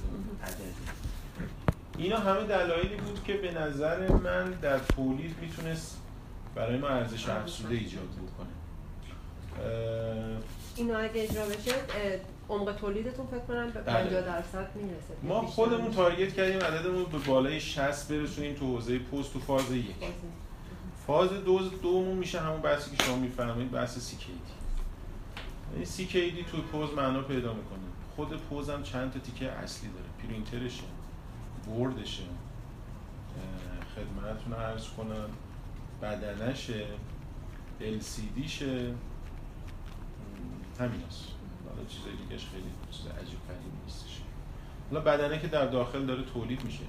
[1.99, 5.99] اینا همه دلایلی بود که به نظر من در تولید می‌تونست
[6.55, 8.49] برای ما ارزش افزوده ایجاد بکنه.
[10.77, 11.75] اینا اگه اجرا بشه
[12.49, 14.05] عمق تولیدتون فکر کنم به بله.
[14.05, 15.15] 50 درصد می‌رسه.
[15.23, 15.91] ما خودمون.
[15.91, 19.85] تارگت کردیم عددمون به بالای 60 برسونیم تو حوزه پست تو فاز یک.
[21.07, 24.39] فاز دوز دومون میشه همون بحثی که شما میفرمایید بحث سیکیدی
[25.75, 27.79] این سیکیدی تو پوز معنا پیدا می‌کنه.
[28.17, 30.29] خود پوز هم چند تا تیکه اصلی داره.
[30.29, 30.83] پرینترشه.
[31.68, 32.22] بردشه.
[32.22, 35.28] اه، خدمتتون عرض کنم
[36.02, 36.87] بدنشه
[37.81, 38.94] LCD شه
[40.81, 41.24] همین هست
[41.68, 44.20] حالا چیزای دیگهش خیلی چیز عجیب غریب نیستش.
[44.90, 46.85] حالا بدنه که در داخل داره تولید میشه.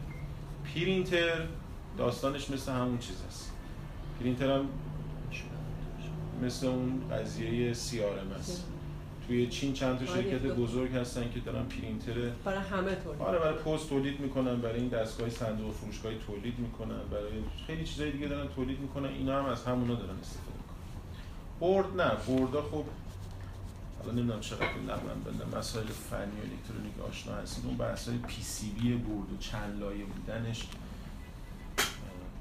[0.76, 1.48] پرینتر
[1.98, 3.52] داستانش مثل همون چیز هست
[4.20, 4.66] پرینتر هم
[6.42, 8.66] مثل اون قضیه CRM است.
[9.30, 12.14] توی چین چند تا آره، شرکت بزرگ هستن که دارن پرینتر
[12.46, 17.00] برای همه تولید آره برای پست تولید می‌کنن برای این دستگاه صندوق فروشگاهی تولید می‌کنن
[17.12, 17.32] برای
[17.68, 20.78] خیلی چیزای دیگه دارن تولید می‌کنن اینا هم از همونا دارن استفاده می‌کنن.
[21.60, 22.84] برد نه بردا خب
[24.00, 28.42] حالا نمی‌دونم چقدر لبن بندم مسائل فنی و الکترونیک آشنا هستید اون بحث های پی
[28.42, 30.68] سی بی برد و چند لایه بودنش.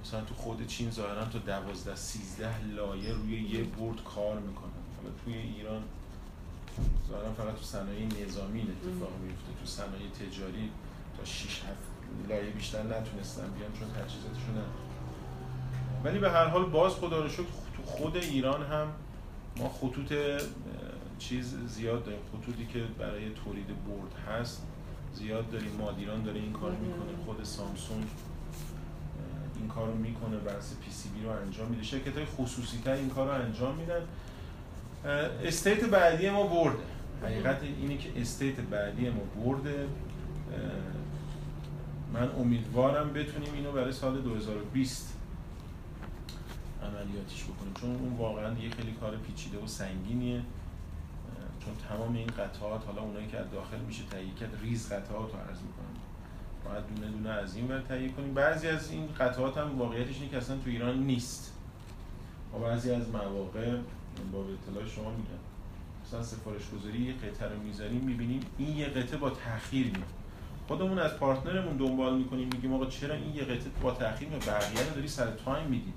[0.04, 4.82] مثلا تو خود چین ظاهرا تا دوازده سیزده لایه روی یه برد کار می‌کنن.
[4.96, 5.82] حالا توی ایران
[7.08, 9.50] ظاهرا فقط تو صنایع نظامی این اتفاق میفته.
[9.60, 10.70] تو صنایع تجاری
[11.18, 11.64] تا 6 7
[12.28, 14.54] لایه بیشتر نتونستن بیان چون تجهیزاتشون.
[16.04, 17.42] ولی به هر حال باز خدا رو شکر
[17.76, 18.86] تو خود ایران هم
[19.56, 20.12] ما خطوط
[21.18, 22.20] چیز زیاد داریم.
[22.32, 24.62] خطوطی که برای تولید برد هست
[25.14, 25.70] زیاد داریم.
[25.70, 27.24] مادیران داره این کار می‌کنه.
[27.24, 28.04] خود سامسونگ
[29.56, 30.36] این کار رو می‌کنه.
[30.36, 31.82] بحث PCB رو انجام میده.
[31.82, 34.00] شرکت های خصوصی تر این کار رو انجام میدن.
[35.44, 36.82] stage بعدی ما برده.
[37.22, 39.86] حقیقت اینه که استیت بعدی ما برده.
[42.12, 45.14] من امیدوارم بتونیم اینو برای سال 2020
[46.82, 47.74] عملیاتیش بکنیم.
[47.80, 50.42] چون اون واقعا یه خیلی کار پیچیده و سنگینیه.
[51.64, 55.38] چون تمام این قطعات حالا اونایی که از داخل میشه تهیه کرد ریز قطعات رو
[55.38, 55.94] عرض می‌کنم
[56.64, 58.34] باید دونه دونه از این ور تهیه کنیم.
[58.34, 61.52] بعضی از این قطعات هم واقعیتش اینه که اصلا تو ایران نیست.
[62.54, 63.76] و بعضی از مواقع
[64.32, 65.42] با اطلاع شما میگم
[66.06, 70.08] مثلا سفارش گذاری یه قطعه رو می‌ذاریم می‌بینیم این یه قطعه با تاخیر میاد
[70.68, 74.44] خودمون از partner مون دنبال می‌کنیم میگیم آقا چرا این یه قطعه با تاخیر میاد
[74.46, 75.92] بقیه رو داری سر time میدی.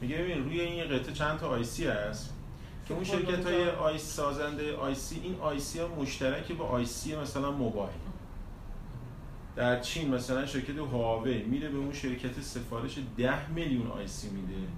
[0.00, 2.34] میگه ببین روی این یه قطعه چند تا IC هست؟
[2.88, 7.16] که اون شرکت های آی سازنده آی سی این آی سی ها مشترک با IC
[7.16, 7.92] مثلا موبایل.
[9.56, 14.68] در چین مثلا شرکت هواوی میره به اون شرکت سفارش 10 میلیون IC میده.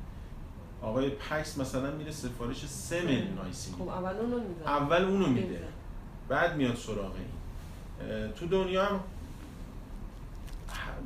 [0.85, 3.83] آقای PAX مثلا میره سفارش 3 میلیون IC میده.
[3.85, 4.71] خب اول اونو میده.
[4.71, 5.69] اول اونو میده.
[6.29, 8.33] بعد میاد سراغ این.
[8.33, 9.01] تو دنیا هم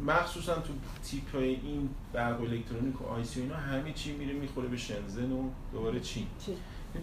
[0.07, 0.73] مخصوصا تو
[1.05, 5.51] تیپ های این برق الکترونیک و IC اینا همه چی میره می‌خوره به شنزن و
[5.73, 6.27] دوباره چین.
[6.47, 6.53] چی؟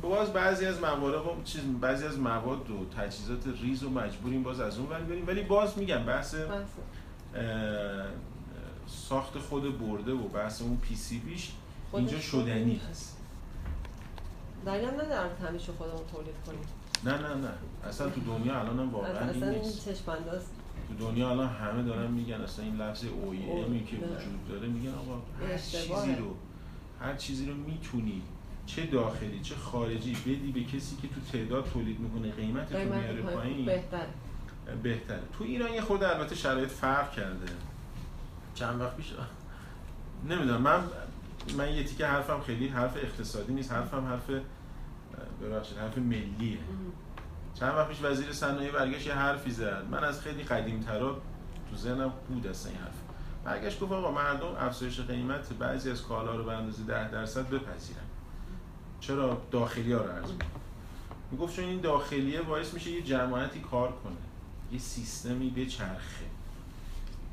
[0.01, 4.77] باز بعضی از موارد چیز بعضی از مواد و تجهیزات ریز و مجبوریم باز از
[4.77, 5.27] اون بریم.
[5.27, 6.35] ولی باز میگم بحث
[8.88, 11.51] ساخت خود برده و بحث اون پی سی بیش
[11.93, 13.17] اینجا شدنی هست.
[14.65, 16.60] دلیل ندارم همیشه خودمون تولید کنیم.
[17.04, 17.50] نه نه نه.
[17.88, 19.89] اصلا تو دنیا الان هم واقعا این نیست.
[20.88, 25.21] تو دنیا الان همه دارن میگن اصلا این لفظ OEM که وجود داره میگن آقا
[25.48, 26.36] هر چیزی رو
[27.02, 28.21] هر چیزی رو می‌تونی
[28.65, 33.21] چه داخلی چه خارجی بدی به کسی که تو تعداد تولید می‌کنه قیمت تو میاره
[33.21, 34.06] پایین بهتر
[34.84, 35.21] بهتره.
[35.38, 37.45] تو ایران یه خود البته شرایط فرق کرده.
[38.56, 39.13] چند وقت پیش؟
[40.30, 40.62] نمی‌دونم.
[40.62, 40.84] من
[41.58, 44.29] من یه تیکه حرفم خیلی حرف اقتصادی نیست حرفم حرف
[45.41, 46.58] ببخشید حرف ملیه.
[47.53, 49.86] چند وقت پیش وزیر صنایع برگشت یه حرفی زد.
[49.91, 51.21] من از خیلی قدیم ترا
[51.69, 52.95] تو ذهنم بود اصلا این حرف.
[53.45, 57.99] برگشت گفت آقا مردم افزایش قیمت بعضی از کالا رو به اندازه 10 درصد بپذیرن.
[58.99, 60.31] چرا؟ داخلی ها رو ارز
[61.31, 64.15] می‌گفت چون این داخلیه باعث میشه یه جماعتی کار کنه.
[64.71, 66.25] یه سیستمی بچرخه.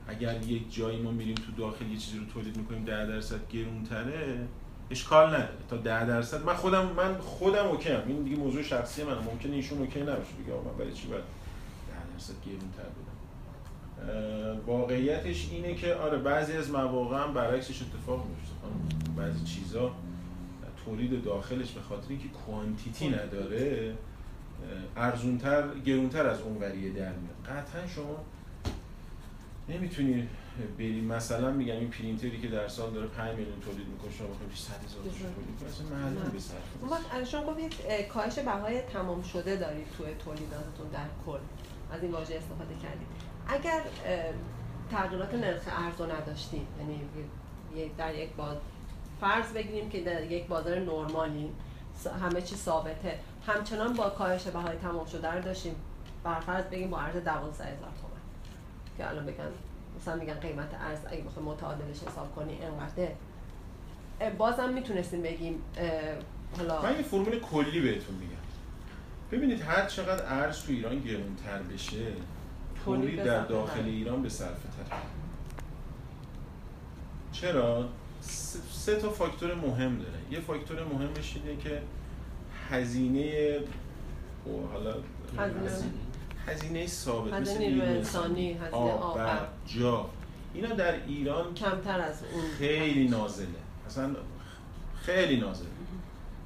[0.08, 4.48] اگر یک جایی ما میریم تو داخل یه چیزی رو تولید می‌کنیم 10 درصد گرونتره
[4.90, 5.48] اشکال نداره.
[5.70, 8.08] تا 10 درصد من خودم من خودم okay ام.
[8.08, 9.20] این دیگه موضوع شخصی منه.
[9.20, 10.32] ممکنه ایشون okay نباشه.
[10.38, 13.12] دیگه من برای چی باید 10 درصد گرونتر بدم؟
[14.66, 18.52] واقعیتش اینه که آره بعضی از مواقع هم برعکسش اتفاق میفته
[19.16, 19.92] بعضی چیزا
[20.84, 23.94] تولید داخلش به خاطر اینکه کوانتیتی نداره
[24.96, 27.36] ارزونتر گرونتر از اون وریه در میاد.
[27.46, 28.24] قطعا شما
[29.68, 30.28] نمی‌تونی
[30.78, 31.00] بری.
[31.00, 34.84] مثلا میگم این پرینتری که در سال داره 5 میلیون تولید می‌کنه شما بخواید 100
[34.84, 37.74] هزار تولید کنی اصلا معلومه به صرف شما گفتید
[38.08, 41.38] کاهش بهای تمام شده دارید توی تولیداتتون در کل.
[41.92, 43.06] از این واژه استفاده کردید.
[43.48, 43.80] اگر
[44.90, 47.00] تغییرات نرخ ارز رو نداشتید یعنی
[47.98, 48.56] در یک باز
[49.20, 51.50] فرض بگیریم که در یک بازار نرمالی
[52.22, 53.18] همه چی ثابته.
[53.46, 55.74] همچنان با کاهش بهای تمام شده رو داشتیم.
[56.46, 57.91] فرض بگیم با ارز 12000 تومان
[58.98, 59.48] که الان بگن
[60.00, 63.12] مثلا میگن قیمت ارز اگه بخوای متعادلش حساب کنی اینقدر
[64.38, 65.62] بازم می‌تونستیم بگیم
[66.56, 68.32] حالا من یه فرمول کلی بهتون میگم.
[69.32, 72.06] ببینید هر چقدر ارز تو ایران گرونتر بشه
[72.84, 74.96] تولید در داخل ایران به صرفه تر.
[77.32, 77.88] چرا؟
[78.70, 80.18] سه تا فاکتور مهم داره.
[80.30, 81.82] یه فاکتور مهمش اینه که
[82.70, 83.58] هزینه
[84.72, 84.94] حالا
[86.46, 89.20] هزینه ثابت مثل نیروی انسانی هزینه آب
[89.66, 90.10] جا.
[90.54, 92.44] اینا در ایران کمتر از اون.
[92.58, 93.46] خیلی نازله.
[93.86, 94.16] اصلا
[94.94, 95.68] خیلی نازله.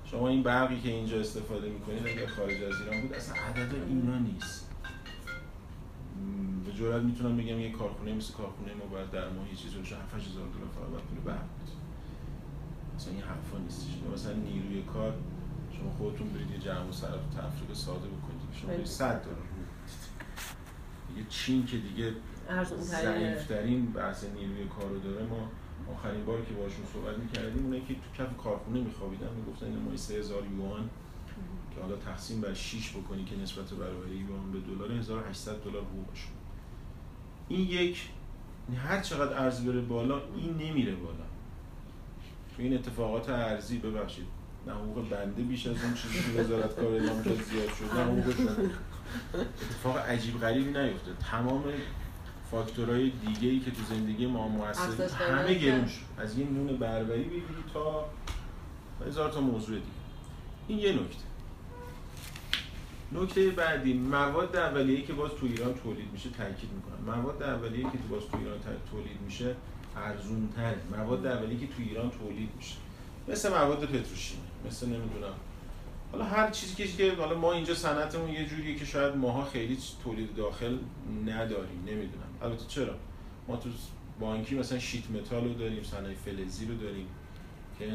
[0.05, 4.19] شما این برقی که اینجا استفاده می‌کنید اگر خارج از ایران بود اصلا عدد اینا
[4.19, 4.71] نیست.
[6.67, 9.83] به جرات می‌تونم بگم یه کارخونه مثل کارخونه ما باید در ماه یه چیزی رو
[9.83, 11.45] 7000 دلار فقط باید پول برق
[12.97, 13.89] مثلا این حرفا نیستش.
[14.15, 15.13] مثلا نیروی کار
[15.79, 18.61] شما خودتون برید یه جمع و سر تفریق ساده بکنید.
[18.61, 19.37] شما برید 100 دلار.
[21.17, 22.13] دیگه چین که دیگه
[22.81, 25.27] ضعیفترین بحث نیروی کار رو داره.
[25.27, 25.51] ما
[25.95, 29.99] آخرین باری که باشون صحبت می‌کردیم اونه که تو کف کارخونه میخوابیدن می‌گفتن این مایی
[29.99, 30.91] 3000 یوان
[31.75, 36.33] که حالا تقسیم بر 6 بکنی که نسبت برابر یوان به دلار 1800 دلار حقوقشون
[37.49, 38.09] این یک
[38.77, 41.27] هر چقدر ارز بره بالا این نمیره بالا.
[42.57, 44.27] تو این اتفاقات ارزی ببخشید
[44.67, 48.05] نه حقوق بنده بیش از اون چیزی که وزارت کار اعلام کرد زیاد شد نه
[48.05, 48.35] حقوق
[49.35, 51.65] اتفاق عجیب غریبی نیفته تمام
[52.51, 56.23] فاکتورهای دیگه ای که تو زندگی ما موثر همه گرون شد.
[56.23, 58.05] از یه نون بربری بگیری تا
[59.07, 59.87] هزار تا موضوع دیگه.
[60.69, 61.27] این یه نکته.
[63.13, 67.17] نکته بعدی مواد اولیه‌ای که باز تو ایران تولید میشه تاکید می‌کنم.
[67.17, 68.59] مواد اولیه‌ای که تو باز تو ایران
[68.91, 69.55] تولید میشه
[69.97, 72.77] ارزون تر مواد اولیه‌ای که تو ایران تولید میشه.
[73.29, 75.35] مثل مواد پتروشیمی مثل نمی‌دونم
[76.13, 80.35] حالا هر چیزی که حالا ما اینجا صنعتمون یه جوریه که شاید ماها خیلی تولید
[80.35, 80.79] داخل
[81.27, 81.81] نداریم.
[81.87, 82.27] نمی‌دونم.
[82.43, 82.95] البته چرا؟
[83.49, 83.69] ما تو
[84.21, 87.07] بانکی مثلا sheet metal رو داریم صنایع فلزی رو داریم
[87.79, 87.93] که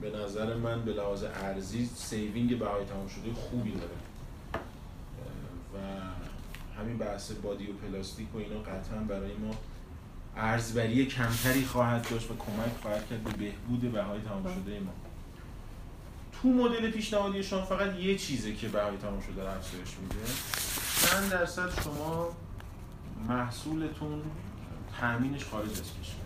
[0.00, 3.92] به نظر من به لحاظ ارزی saving بهای تمام شده خوبی داره.
[5.74, 5.78] و
[6.80, 9.54] همین بحث body و پلاستیک و اینا قطعا برای ما
[10.36, 14.92] ارزبری کمتری خواهد داشت و کمک خواهد کرد به بهبود بهای تمام شده ما.
[16.42, 20.16] تو مدل پیشنهادی شما فقط یه چیزه که بهای تمام شده افزایش میده.
[21.06, 22.28] چند درصد شما
[23.28, 24.22] محصولتون
[25.00, 26.22] تامینش خارج از کشور.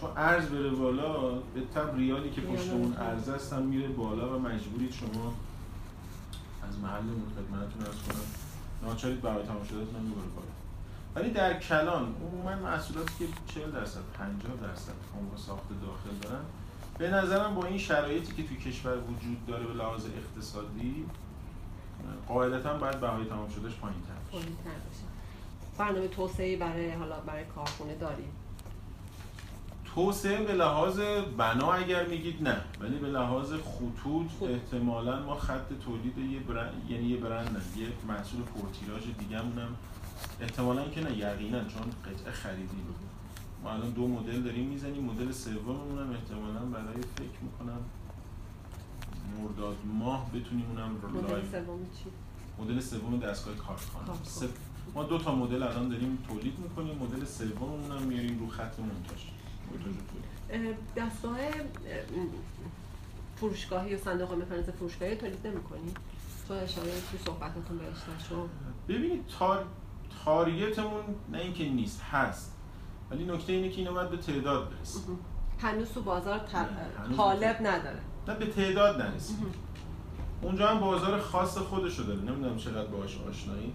[0.00, 4.36] چون ارز بره بالا به تب ریالی که پشت اون ارز است هم میره بالا
[4.36, 5.34] و مجبورید شما
[6.68, 7.02] از محل
[7.36, 8.26] خدمتتون ارز کنم
[8.82, 10.48] ناچارید برای تمام شده می‌بره بالا.
[11.14, 16.44] ولی در کلان عموما محصولاتی که 40 درصد 50 درصد عمر ساخت داخل دارن
[16.98, 21.06] به نظرم با این شرایطی که تو کشور وجود داره به لحاظ اقتصادی
[22.28, 24.36] قاعدتا باید بهای تمام شدهش پایین تر
[25.78, 28.32] برنامه توسعه برای حالا برای کارخونه داریم.
[29.94, 31.00] توسعه به لحاظ
[31.38, 34.30] بنا اگر میگید نه ولی به لحاظ خطوط.
[34.42, 39.52] احتمالا ما خط تولید یه برند یعنی یه برند نه یه محصول پورتیراژ دیگه هم
[40.40, 42.94] احتمالا که نه یقینا چون قطعه خریدیم.
[43.62, 45.04] ما الان دو مدل داریم می‌زنیم.
[45.04, 47.78] مدل سوممون هم احتمالا برای فکر می‌کنم
[49.38, 52.04] مرداد ماه بتونیم اونم مدل سوم چی؟
[52.62, 54.18] مدل سوم دستگاه کارخانه.
[54.94, 56.98] ما دو تا مدل الان داریم تولید می‌کنیم.
[56.98, 59.20] مدل سوممون هم میاریم رو خط مونتاژ.
[60.96, 61.36] دستگاه
[63.36, 65.94] فروشگاهی و صندوق مکانیزم فروشگاهی تولید نمی‌کنی؟
[66.48, 68.48] تو اشاره تو صحبتاتون بهش نشو.
[68.88, 69.66] ببینید تار...
[70.24, 72.55] تاریتمون نه اینکه نیست هست.
[73.10, 75.00] ولی نکته اینه که اینا باید به تعداد برسه
[75.62, 76.40] هنوز تو بازار
[77.16, 77.98] طالب نداره.
[78.28, 79.36] نه به تعداد نرسید
[80.42, 82.20] اونجا هم بازار خاص خودشو داره.
[82.20, 83.74] نمی‌دونم چقدر باهاش آشنایید.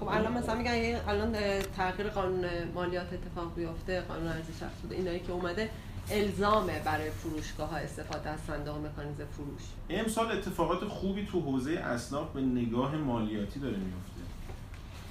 [0.00, 1.32] خب الان مثلا میگن الان
[1.76, 5.70] تغییر قانون مالیات اتفاق بیفته قانون ارزش افزوده اینایی که اومده
[6.10, 9.62] الزامه برای فروشگاه ها استفاده از صندوق مکانیزم فروش.
[9.90, 14.13] امسال اتفاقات خوبی تو حوزه اسناف به نگاه مالیاتی داره میفته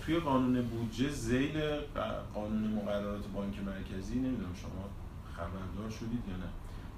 [0.06, 1.62] توی قانون بودجه زیل
[2.34, 4.90] قانون مقررات بانک مرکزی نمی‌دونم شما
[5.36, 6.50] خبردار شدید یا نه.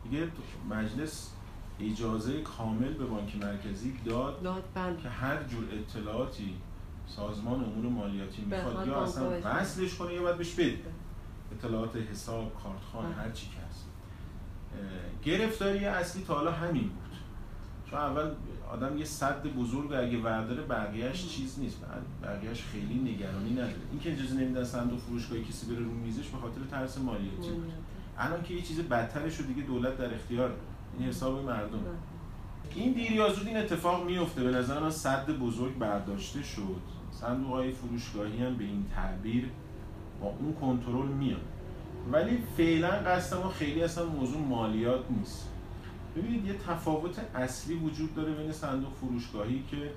[0.03, 0.27] دیگه
[0.69, 1.31] مجلس
[1.79, 4.97] اجازه کامل به بانک مرکزی داد, داد بله.
[4.97, 6.53] که هر جور اطلاعاتی
[7.07, 10.77] سازمان امور مالیاتی می‌خواد یا اصلا وصلش کنه یا باید بهش بده.
[11.51, 13.85] اطلاعات حساب کارتخان هر چی که هست.
[15.23, 17.17] گرفتاری اصلی تا حالا همین بود.
[17.89, 18.31] چون اول
[18.71, 21.77] آدم یه صد بزرگ اگه ورداره بقیهش چیز نیست.
[22.23, 23.75] بقیهش خیلی نگرانی نداره.
[23.91, 27.71] این که اجازه نمیدن صندوق فروشگاهی کسی بره رو میزش به خاطر ترس مالیاتی بود
[28.17, 30.51] الان که یه چیز بدترش رو دیگه دولت در اختیار
[30.99, 31.79] این حساب مردم.
[32.75, 34.43] این دیر یا زود این اتفاق میفته.
[34.43, 36.81] به نظر من صد بزرگ برداشته شد.
[37.11, 39.49] صندوق های فروشگاهی هم به این تعبیر
[40.21, 41.41] با اون کنترل میاد
[42.11, 45.49] ولی فعلا قصد ما خیلی اصلا موضوع مالیات نیست.
[46.15, 49.91] ببینید یه تفاوت اصلی وجود داره بین صندوق فروشگاهی که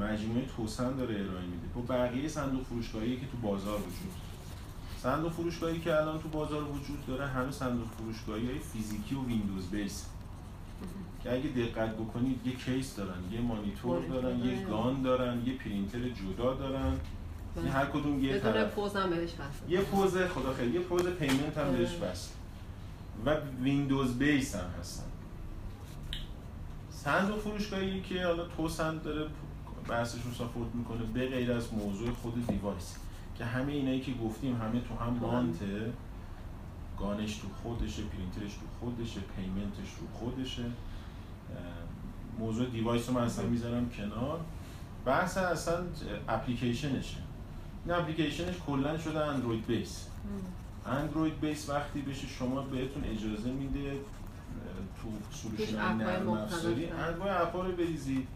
[0.00, 1.66] مجموعه توسن داره ارائه میده.
[1.74, 4.12] با بقیه صندوق فروشگاهی که تو بازار وجود
[5.02, 9.66] صندوق فروشگاهی که الان تو بازار وجود داره همه صندوق فروشگاهی های فیزیکی و Windows
[9.70, 10.06] base.
[11.22, 16.08] که اگه دقت بکنید یه case دارن یه مانیتور دارن یه gun دارن یه پرینتر
[16.08, 16.92] جدا دارن.
[17.56, 18.74] این هر کدوم یه طرف.
[18.74, 19.30] پوز هم بهش
[19.68, 22.32] یه پوز خدا خیلی یه پوز payment هم بهش بس
[23.26, 25.05] و Windows base هم هستن.
[27.06, 29.26] صندوق فروشگاهی که حالا توسن داره
[29.88, 32.96] بحثش رو support می‌کنه به غیر از موضوع خود device
[33.38, 35.92] که همه اینایی که گفتیم همه تو هم mount ه
[36.98, 40.62] gun ش تو خودشه پرینترش تو خودشه payment ش رو خودشه.
[42.38, 44.40] موضوع device رو من اصلا می‌ذارم کنار.
[45.04, 45.78] بحث اصلا
[46.28, 47.18] اپلیکیشنشه.
[47.84, 50.06] این اپلیکیشنش کلا شده Android base
[50.86, 53.92] Android base وقتی بشه شما بهتون اجازه میده
[55.02, 56.86] تو solution نرم افزاری.
[56.86, 58.28] انواع app ا رو بریزید.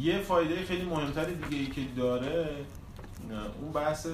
[0.00, 2.50] یه فایده خیلی مهمتر دیگه ای که داره
[3.60, 4.06] اون بحث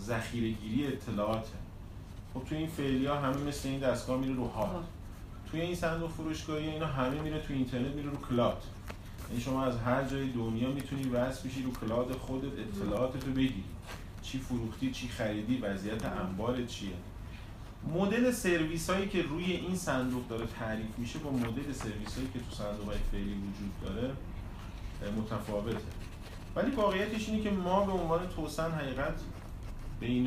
[0.00, 1.48] ذخیره گیری اطلاعاته.
[2.34, 4.84] خب توی این فعلی ها همه مثل این دستگاه میره رو هارد
[5.50, 8.62] توی این صندوق فروشگاهی اینا همه میره تو اینترنت میره رو cloud
[9.28, 13.64] یعنی شما از هر جای دنیا می‌تونی وصل بشی رو cloud خودت اطلاعاتتو بگیری.
[14.22, 16.90] چی فروختی چی خریدی وضعیت انبار چیه؟
[17.88, 22.38] مدل سرویس هایی که روی این صندوق داره تعریف میشه با مدل سرویس هایی که
[22.38, 24.12] تو صندوق های فعلی وجود داره
[25.16, 25.78] متفاوته.
[26.56, 29.14] ولی واقعیتش اینه که ما به عنوان توسن حقیقت
[30.00, 30.26] به این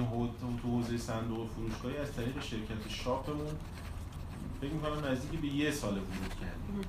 [0.64, 3.56] حوزه صندوق فروشگاهی از طریق شرکت شاپمون
[4.62, 6.82] فکر می‌کنم نزدیک به یه سال ورود کردیم.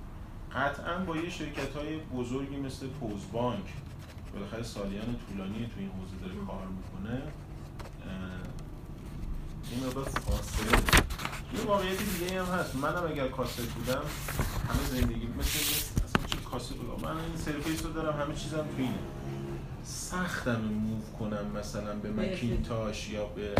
[0.52, 3.64] قطعا با یه شرکت های بزرگی مثل پوز بانک
[4.32, 7.22] بالاخره سالیان طولانی تو این حوزه داره کار می‌کنه
[9.70, 10.78] این مقدار فاصله
[11.54, 12.74] یه واقعیت دیگه هم هست.
[12.74, 14.02] منم اگر کاسر بودم
[14.68, 15.58] همه زندگی مثل
[16.04, 18.94] اصلا چه کاسر بودم من این سرفیس رو دارم همه چیزم تو اینه.
[19.84, 23.54] سختم موو کنم مثلا به مکینتاش یا به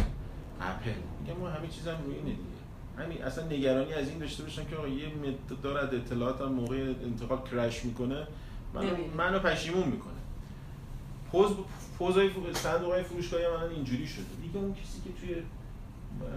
[0.61, 0.91] اپل.
[1.21, 2.55] میگم ما همه چیزم روی اینه دیگه.
[2.99, 7.39] همین اصلا نگرانی از این داشته باشم که آقا یه مقدار از اطلاعاتم موقع انتقال
[7.51, 8.27] کرش می‌کنه
[8.75, 8.87] من
[9.17, 10.15] منو پشیمون می‌کنه.
[11.33, 11.51] پوز
[11.99, 14.25] پوزای صندوق های فروشگاهی من اینجوری شده.
[14.43, 15.43] دیگه اون کسی که توی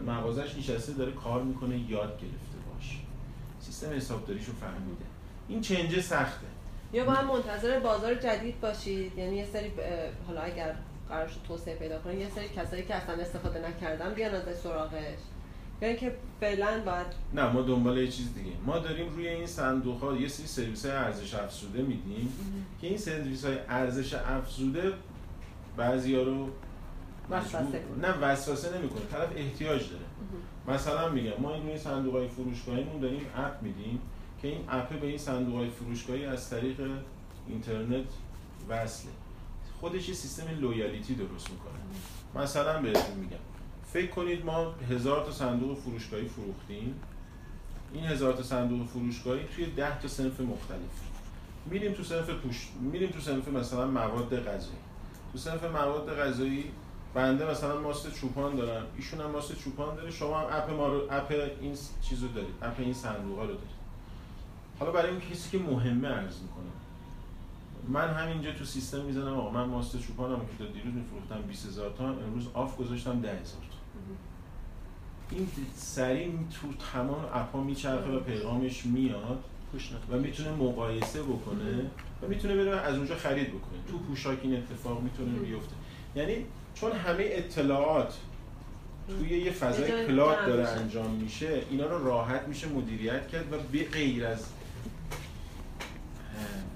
[0.08, 3.00] مغازش نشسته داره کار می‌کنه یاد گرفته باش.
[3.60, 5.06] سیستم حسابداریشو فهمیده.
[5.48, 6.48] این چنج سخته.
[6.94, 9.18] یا باید منتظر بازار جدید باشید.
[9.18, 9.72] یعنی یه سری
[10.28, 10.76] حالا اگر
[11.10, 15.20] قرار شد توسعه پیدا کنه یه سری کسایی که اصلا استفاده نکردن بیان از سراغش.
[15.82, 18.52] یا اینکه فعلا باید نه ما دنبال یه چیز دیگه.
[18.66, 22.34] ما داریم روی این صندوق ها یه سری سرویس های ارزش افزوده میدیم
[22.82, 24.94] که این سرویس های ارزش افزوده
[25.78, 26.50] بعضیا رو
[27.30, 30.06] وسوسه نه وسوسه نمی‌کنه طرف احتیاج داره.
[30.68, 34.00] مثلا میگم ما این روی صندوق های فروشگاهیمون داریم app میدیم
[34.42, 36.82] که این app به این صندوق های فروشگاهی از طریق
[37.48, 38.06] اینترنت
[38.70, 39.12] وصله.
[39.80, 42.44] خودش یه سیستم loyalty درست می‌کنه.
[42.44, 43.38] مثلا بهتون میگم.
[43.94, 46.96] فکر کنید ما هزار تا صندوق فروشگاهی فروختیم.
[47.94, 51.02] این هزار تا صندوق فروشگاهی توی ده تا صنف مختلف.
[51.66, 54.78] میریم تو صنف پوشاک میریم تو صنف مثلا مواد غذایی.
[55.32, 56.72] تو صنف مواد غذایی
[57.14, 60.12] بنده مثلا ماست چوپان دارم ایشون هم ماست چوپان داره.
[60.12, 62.56] شما هم app ما رو app این چیزو دارید.
[62.62, 63.78] app این صندوق ها رو دارید.
[64.80, 66.64] حالا برای اون کسی که مهمه عرض می‌کنم.
[67.88, 72.06] من همینجا تو سیستم می‌زنم آقا من ماست چوپانم که تا دیروز میفروختم 20000 تا
[72.06, 73.78] امروز off گذاشتم 10000 تا.
[75.32, 79.44] این سریع تو تمام app ا میچرخه و پیغامش میاد
[80.12, 81.92] و می‌تونه مقایسه بکنه
[82.22, 83.80] و می‌تونه بره از اونجا خرید بکنه.
[83.92, 85.76] تو پوشاک این اتفاق می‌تونه بیفته.
[86.16, 86.46] یعنی
[86.82, 88.14] چون همه اطلاعات
[89.08, 93.84] توی یه فضای cloud داره انجام میشه اینا رو راحت میشه مدیریت کرد و به
[93.84, 94.46] غیر از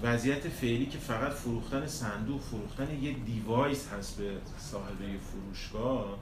[0.04, 6.18] وضعیت فعلی که فقط فروختن صندوق فروختن یه device هست به صاحبه فروشگاه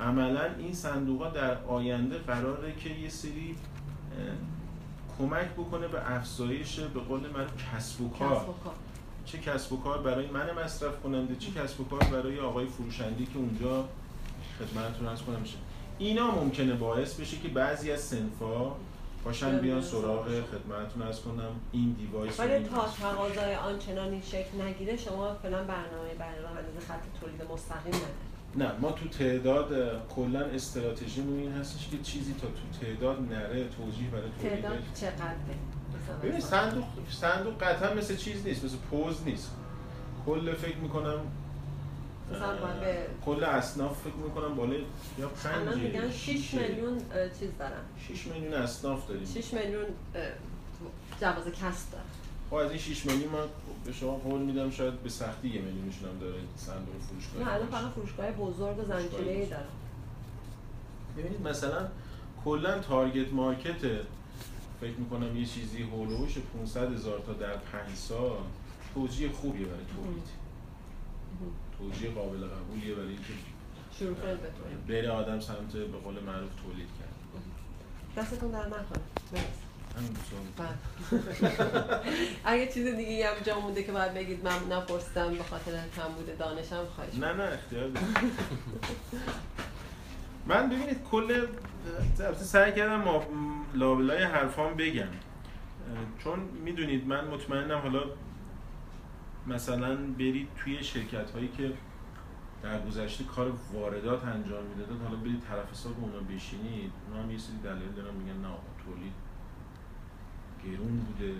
[0.00, 3.56] عملا این صندوق ها در آینده قراره که یه سری
[5.18, 8.54] کمک بکنه به افزایش به قول من کسب و کار
[9.26, 13.24] چه کسب و کار برای من مصرف کننده چه کسب و کار برای آقای فروشنده
[13.24, 13.84] که اونجا
[14.58, 15.56] خدمتتون ارز کنم میشه.
[15.98, 18.72] اینا ممکنه باعث بشه که بعضی از سنفا
[19.24, 21.50] باشن بیان سراغ خدمتتون ارز کنم.
[21.72, 26.08] این دیوایس ولی تا تقاضای آنچنانی شکل نگیره شما فعلا برنامه
[26.42, 26.52] راه
[26.88, 28.34] خط تولید مستقیم ندارید.
[28.56, 29.68] نه ما تو تعداد
[30.16, 34.62] کلا استراتژیمون این هستش که چیزی تا تو تعداد نره توجیه برای تولید.
[34.62, 35.56] تعداد چقدره؟
[36.22, 39.50] ببین صندوق صندوق قطعا مثل چیز نیست مثل پوز نیست.
[40.26, 41.18] کل فکر می‌کنم
[43.24, 44.84] کل اصناف فکر می‌کنم بالای
[45.18, 46.98] یا 5 میگن 6 میلیون.
[47.40, 47.72] چیز دارن.
[48.08, 49.26] 6 میلیون اصناف داریم.
[49.26, 49.84] 6 میلیون
[51.20, 52.04] جواز کسب دارن.
[52.50, 53.46] خب از این 6 میلیون من
[53.84, 57.42] به شما قول میدم شاید به سختی یه میلیونشون هم داره صندوق فروشگاه.
[57.42, 59.66] نه الان فقط فروشگاه بزرگ و زنجیره‌ای داره
[61.18, 61.88] ببینید مثلا
[62.44, 63.82] کلا تارگت مارکت
[64.80, 68.38] فکر می‌کنم یه چیزی هولوش 500 هزار تا در 5 سال
[68.94, 70.28] توجیه خوبیه برای تولید
[71.78, 73.32] توجیه قابل قبولیه برای اینکه
[73.98, 74.38] شروع کنید
[74.86, 77.14] به بره آدم سمت به قول معروف تولید کرد.
[78.16, 79.04] دستتون در نکنه.
[80.56, 80.68] بله.
[82.44, 86.34] اگه چیز دیگه هم جا مونده که باید بگید من نپرسیدم به خاطر کم بوده
[86.34, 87.90] دانشم خواهش نه نه اختیار
[90.46, 91.46] من ببینید کل
[92.36, 93.24] سعی کردم ما
[93.74, 95.08] لابلای حرفام بگم.
[96.18, 98.02] چون می‌دونید من مطمئنم حالا
[99.46, 101.72] مثلا برید توی شرکت هایی که
[102.62, 106.92] در گذشته کار واردات انجام می‌دادن حالا برید طرف حساب اونا بشینید.
[107.08, 108.54] اونا هم یه سری دلیل دارن میگن نه
[108.84, 109.12] تولید
[110.64, 111.32] گرون بوده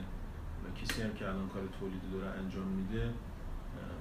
[0.63, 3.11] و کسی هم که الان کار تولیدی داره انجام میده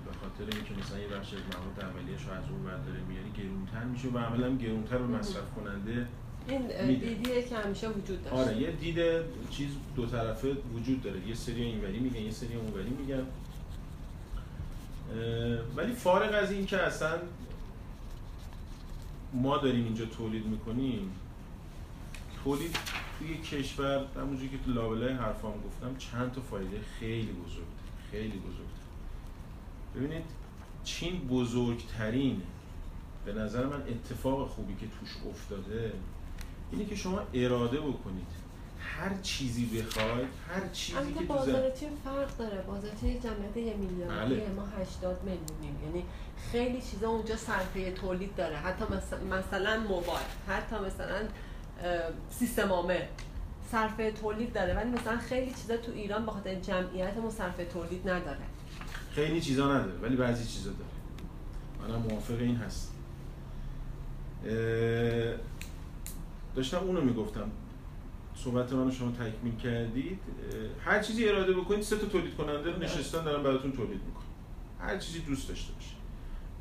[0.06, 3.84] به خاطر اینکه مثلا یه بخش از مواد اولیه‌اش از اون ور داره میاری گرونتر
[3.84, 6.08] میشه و عملا گرونتر به مصرف کننده
[6.48, 7.00] این.
[7.00, 8.36] دیدیه که همیشه وجود داشت.
[8.36, 9.00] آره یه دید
[9.50, 11.28] چیز دو طرفه وجود داره.
[11.28, 13.26] یه سری اینوری میگن یه سری اونوری میگن.
[15.76, 17.18] ولی فارغ از این که اصلا
[19.34, 21.12] ما داریم اینجا تولید می‌کنیم
[22.44, 22.78] تولید
[23.20, 27.66] توی کشور همونجوری که تو لابلای حرفام گفتم چند تا فایده خیلی بزرگ
[28.12, 28.68] خیلی بزرگ
[29.96, 30.24] ببینید
[30.84, 32.42] چین بزرگترین
[33.26, 35.94] به نظر من اتفاق خوبی که توش افتاده
[36.74, 38.44] اینه که شما اراده بکنید.
[38.80, 41.90] هر چیزی بخواید هر چیزی که تو بازار زن...
[42.04, 42.62] فرق داره.
[42.62, 44.50] بازار چین جمعیت یه میلیاردیه بله.
[44.56, 45.84] ما 80 میلیونیم.
[45.86, 46.06] یعنی
[46.52, 48.56] خیلی چیزا اونجا صرفه تولید داره.
[48.56, 51.22] حتی مثلا, مثلا موبایل حتی مثلا
[52.30, 53.02] سیستم عامل
[53.72, 54.74] صرفه تولید داره.
[54.74, 58.38] ولی مثلا خیلی چیزا تو ایران به خاطر جمعیتمون صرفه تولید نداره.
[59.12, 60.94] خیلی چیزا نداره ولی بعضی چیزا داره.
[61.94, 62.94] منم موافق این هست.
[64.46, 64.52] اه،
[66.56, 67.52] داشتم اونو می‌گفتم.
[68.36, 70.20] صحبت منو شما تکمیل کردید.
[70.86, 74.24] هر چیزی اراده بکنید سه تا تولید کننده نشستن دارن براتون تولید می‌کنن.
[74.80, 75.98] هر چیزی دوست داشته باشید.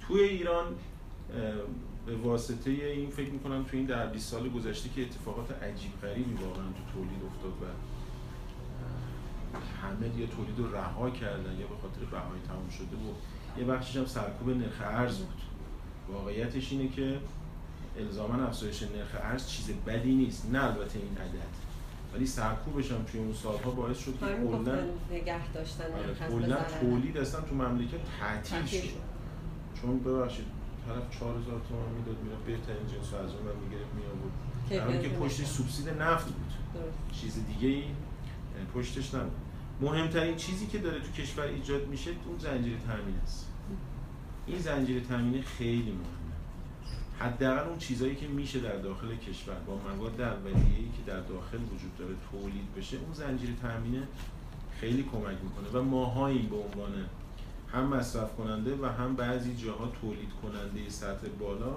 [0.01, 0.65] توی ایران
[2.07, 6.35] به واسطه این فکر می‌کنم توی این در 20 سال گذشته که اتفاقات عجیب غریبی
[6.35, 7.67] واقعا تو تولید افتاد و
[9.83, 13.15] همه یا تولید رو رها کردن یا به خاطر بهای تمام شده و
[13.61, 15.41] یه بخشش هم سرکوب نرخ ارز بود.
[16.09, 17.19] واقعیتش اینه که
[17.99, 20.51] الزاما افزایش نرخ ارز چیز بدی نیست.
[20.53, 21.53] نه البته این عدد.
[22.15, 24.79] ولی سرکوبش هم توی اون سالها باعث شد که کلا
[25.11, 26.57] نگه داشتن آره، کلا.
[26.81, 28.87] تولید اصلا تو مملکت تعطیل شد.
[28.87, 28.95] شد.
[29.83, 30.45] چون ببخشید
[30.87, 35.09] طرف 4000 تومان می‌داد میره بهترین جنس رو از اون می‌گرفت می آورد در که
[35.09, 35.51] پشتش نفت.
[35.51, 36.53] سوبسید نفت بود.
[36.75, 37.21] درست.
[37.21, 37.85] چیز دیگه ای
[38.75, 39.33] پشتش نبود.
[39.81, 43.49] مهمترین چیزی که داره تو کشور ایجاد میشه اون زنجیره تامین است.
[44.47, 46.22] این زنجیره تامینه خیلی مهمه.
[47.21, 51.97] حداقل اون چیزایی که میشه در داخل کشور با مواد اولیه‌ای که در داخل وجود
[51.99, 54.03] داره تولید بشه اون زنجیره تامینه
[54.81, 56.93] خیلی کمک می‌کنه و ماهاییم به عنوان
[57.73, 61.77] هم مصرف کننده و هم بعضی جاها تولید کننده سطح بالا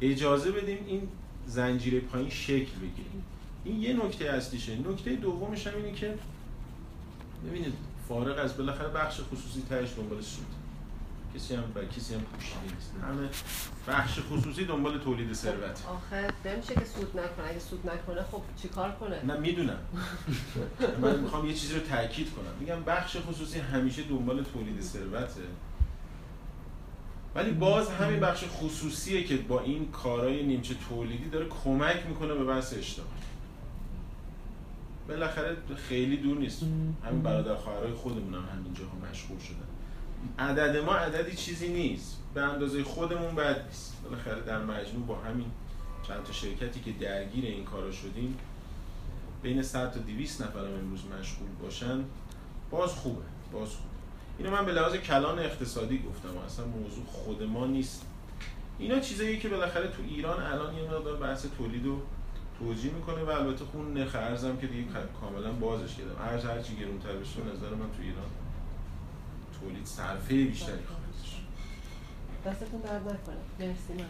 [0.00, 1.08] اجازه بدیم این
[1.46, 3.10] زنجیره پایین شکل بگیره.
[3.64, 4.78] این یه نکته اصلیشه.
[4.78, 6.18] نکته دومش هم اینه که
[7.46, 7.72] ببینید
[8.08, 10.46] فارغ از بالاخره بخش خصوصی تهش دنبال سود.
[11.34, 12.92] کسی هم با کسی هم پوشیده نیست.
[13.02, 13.28] همه
[13.88, 15.86] بخش خصوصی دنبال تولید ثروت.
[15.88, 17.48] آخه نمیشه که سود نکنه.
[17.48, 19.78] اگه سود نکنه خب چیکار کنه؟ نه می‌دونم.
[21.00, 22.54] من می‌خوام یه چیزی رو تاکید کنم.
[22.60, 25.40] میگم بخش خصوصی همیشه دنبال تولید ثروته.
[27.34, 32.44] ولی باز همین بخش خصوصیه که با این کارهای نیمچه تولیدی داره کمک می‌کنه به
[32.44, 33.06] بحث اشتغال
[35.08, 35.56] بالاخره
[35.88, 36.62] خیلی دور نیست.
[37.04, 39.71] همین برادر خواهرای خودمون هم همین جاها مشغول شدن.
[40.38, 42.18] عدد ما عددی چیزی نیست.
[42.34, 43.96] به اندازه خودمون بد نیست.
[44.04, 45.50] بالاخره در مجموع با همین
[46.08, 48.38] چند تا شرکتی که درگیر این کارا شدیم
[49.42, 52.04] بین 100 تا 200 نفر هم امروز مشغول باشن.
[52.70, 53.22] باز خوبه.
[53.52, 53.88] باز خوبه.
[54.38, 56.38] اینو من به لحاظ کلان اقتصادی گفتم.
[56.38, 58.06] اصلا موضوع خود ما نیست.
[58.78, 62.00] اینا چیزایی که بالاخره تو ایران الان یه مقدار بحث تولید رو
[62.58, 64.88] توجیه می‌کنه و البته خون نرخ ارزم که دیگه
[65.20, 66.22] کاملا بازش کردم.
[66.22, 68.26] ارز هرچی گرونتر بشه نظر من تو ایران
[69.62, 71.42] تولید صرفه بیشتری خواهد داشت.
[72.46, 73.36] دستتون درد نکنه.
[73.58, 74.04] مرسی من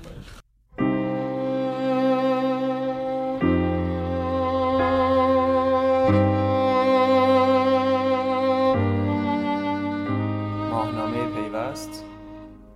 [10.70, 12.04] ماهنامه پیوست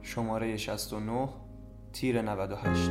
[0.02, 1.28] شماره 69
[1.92, 2.90] تیر 98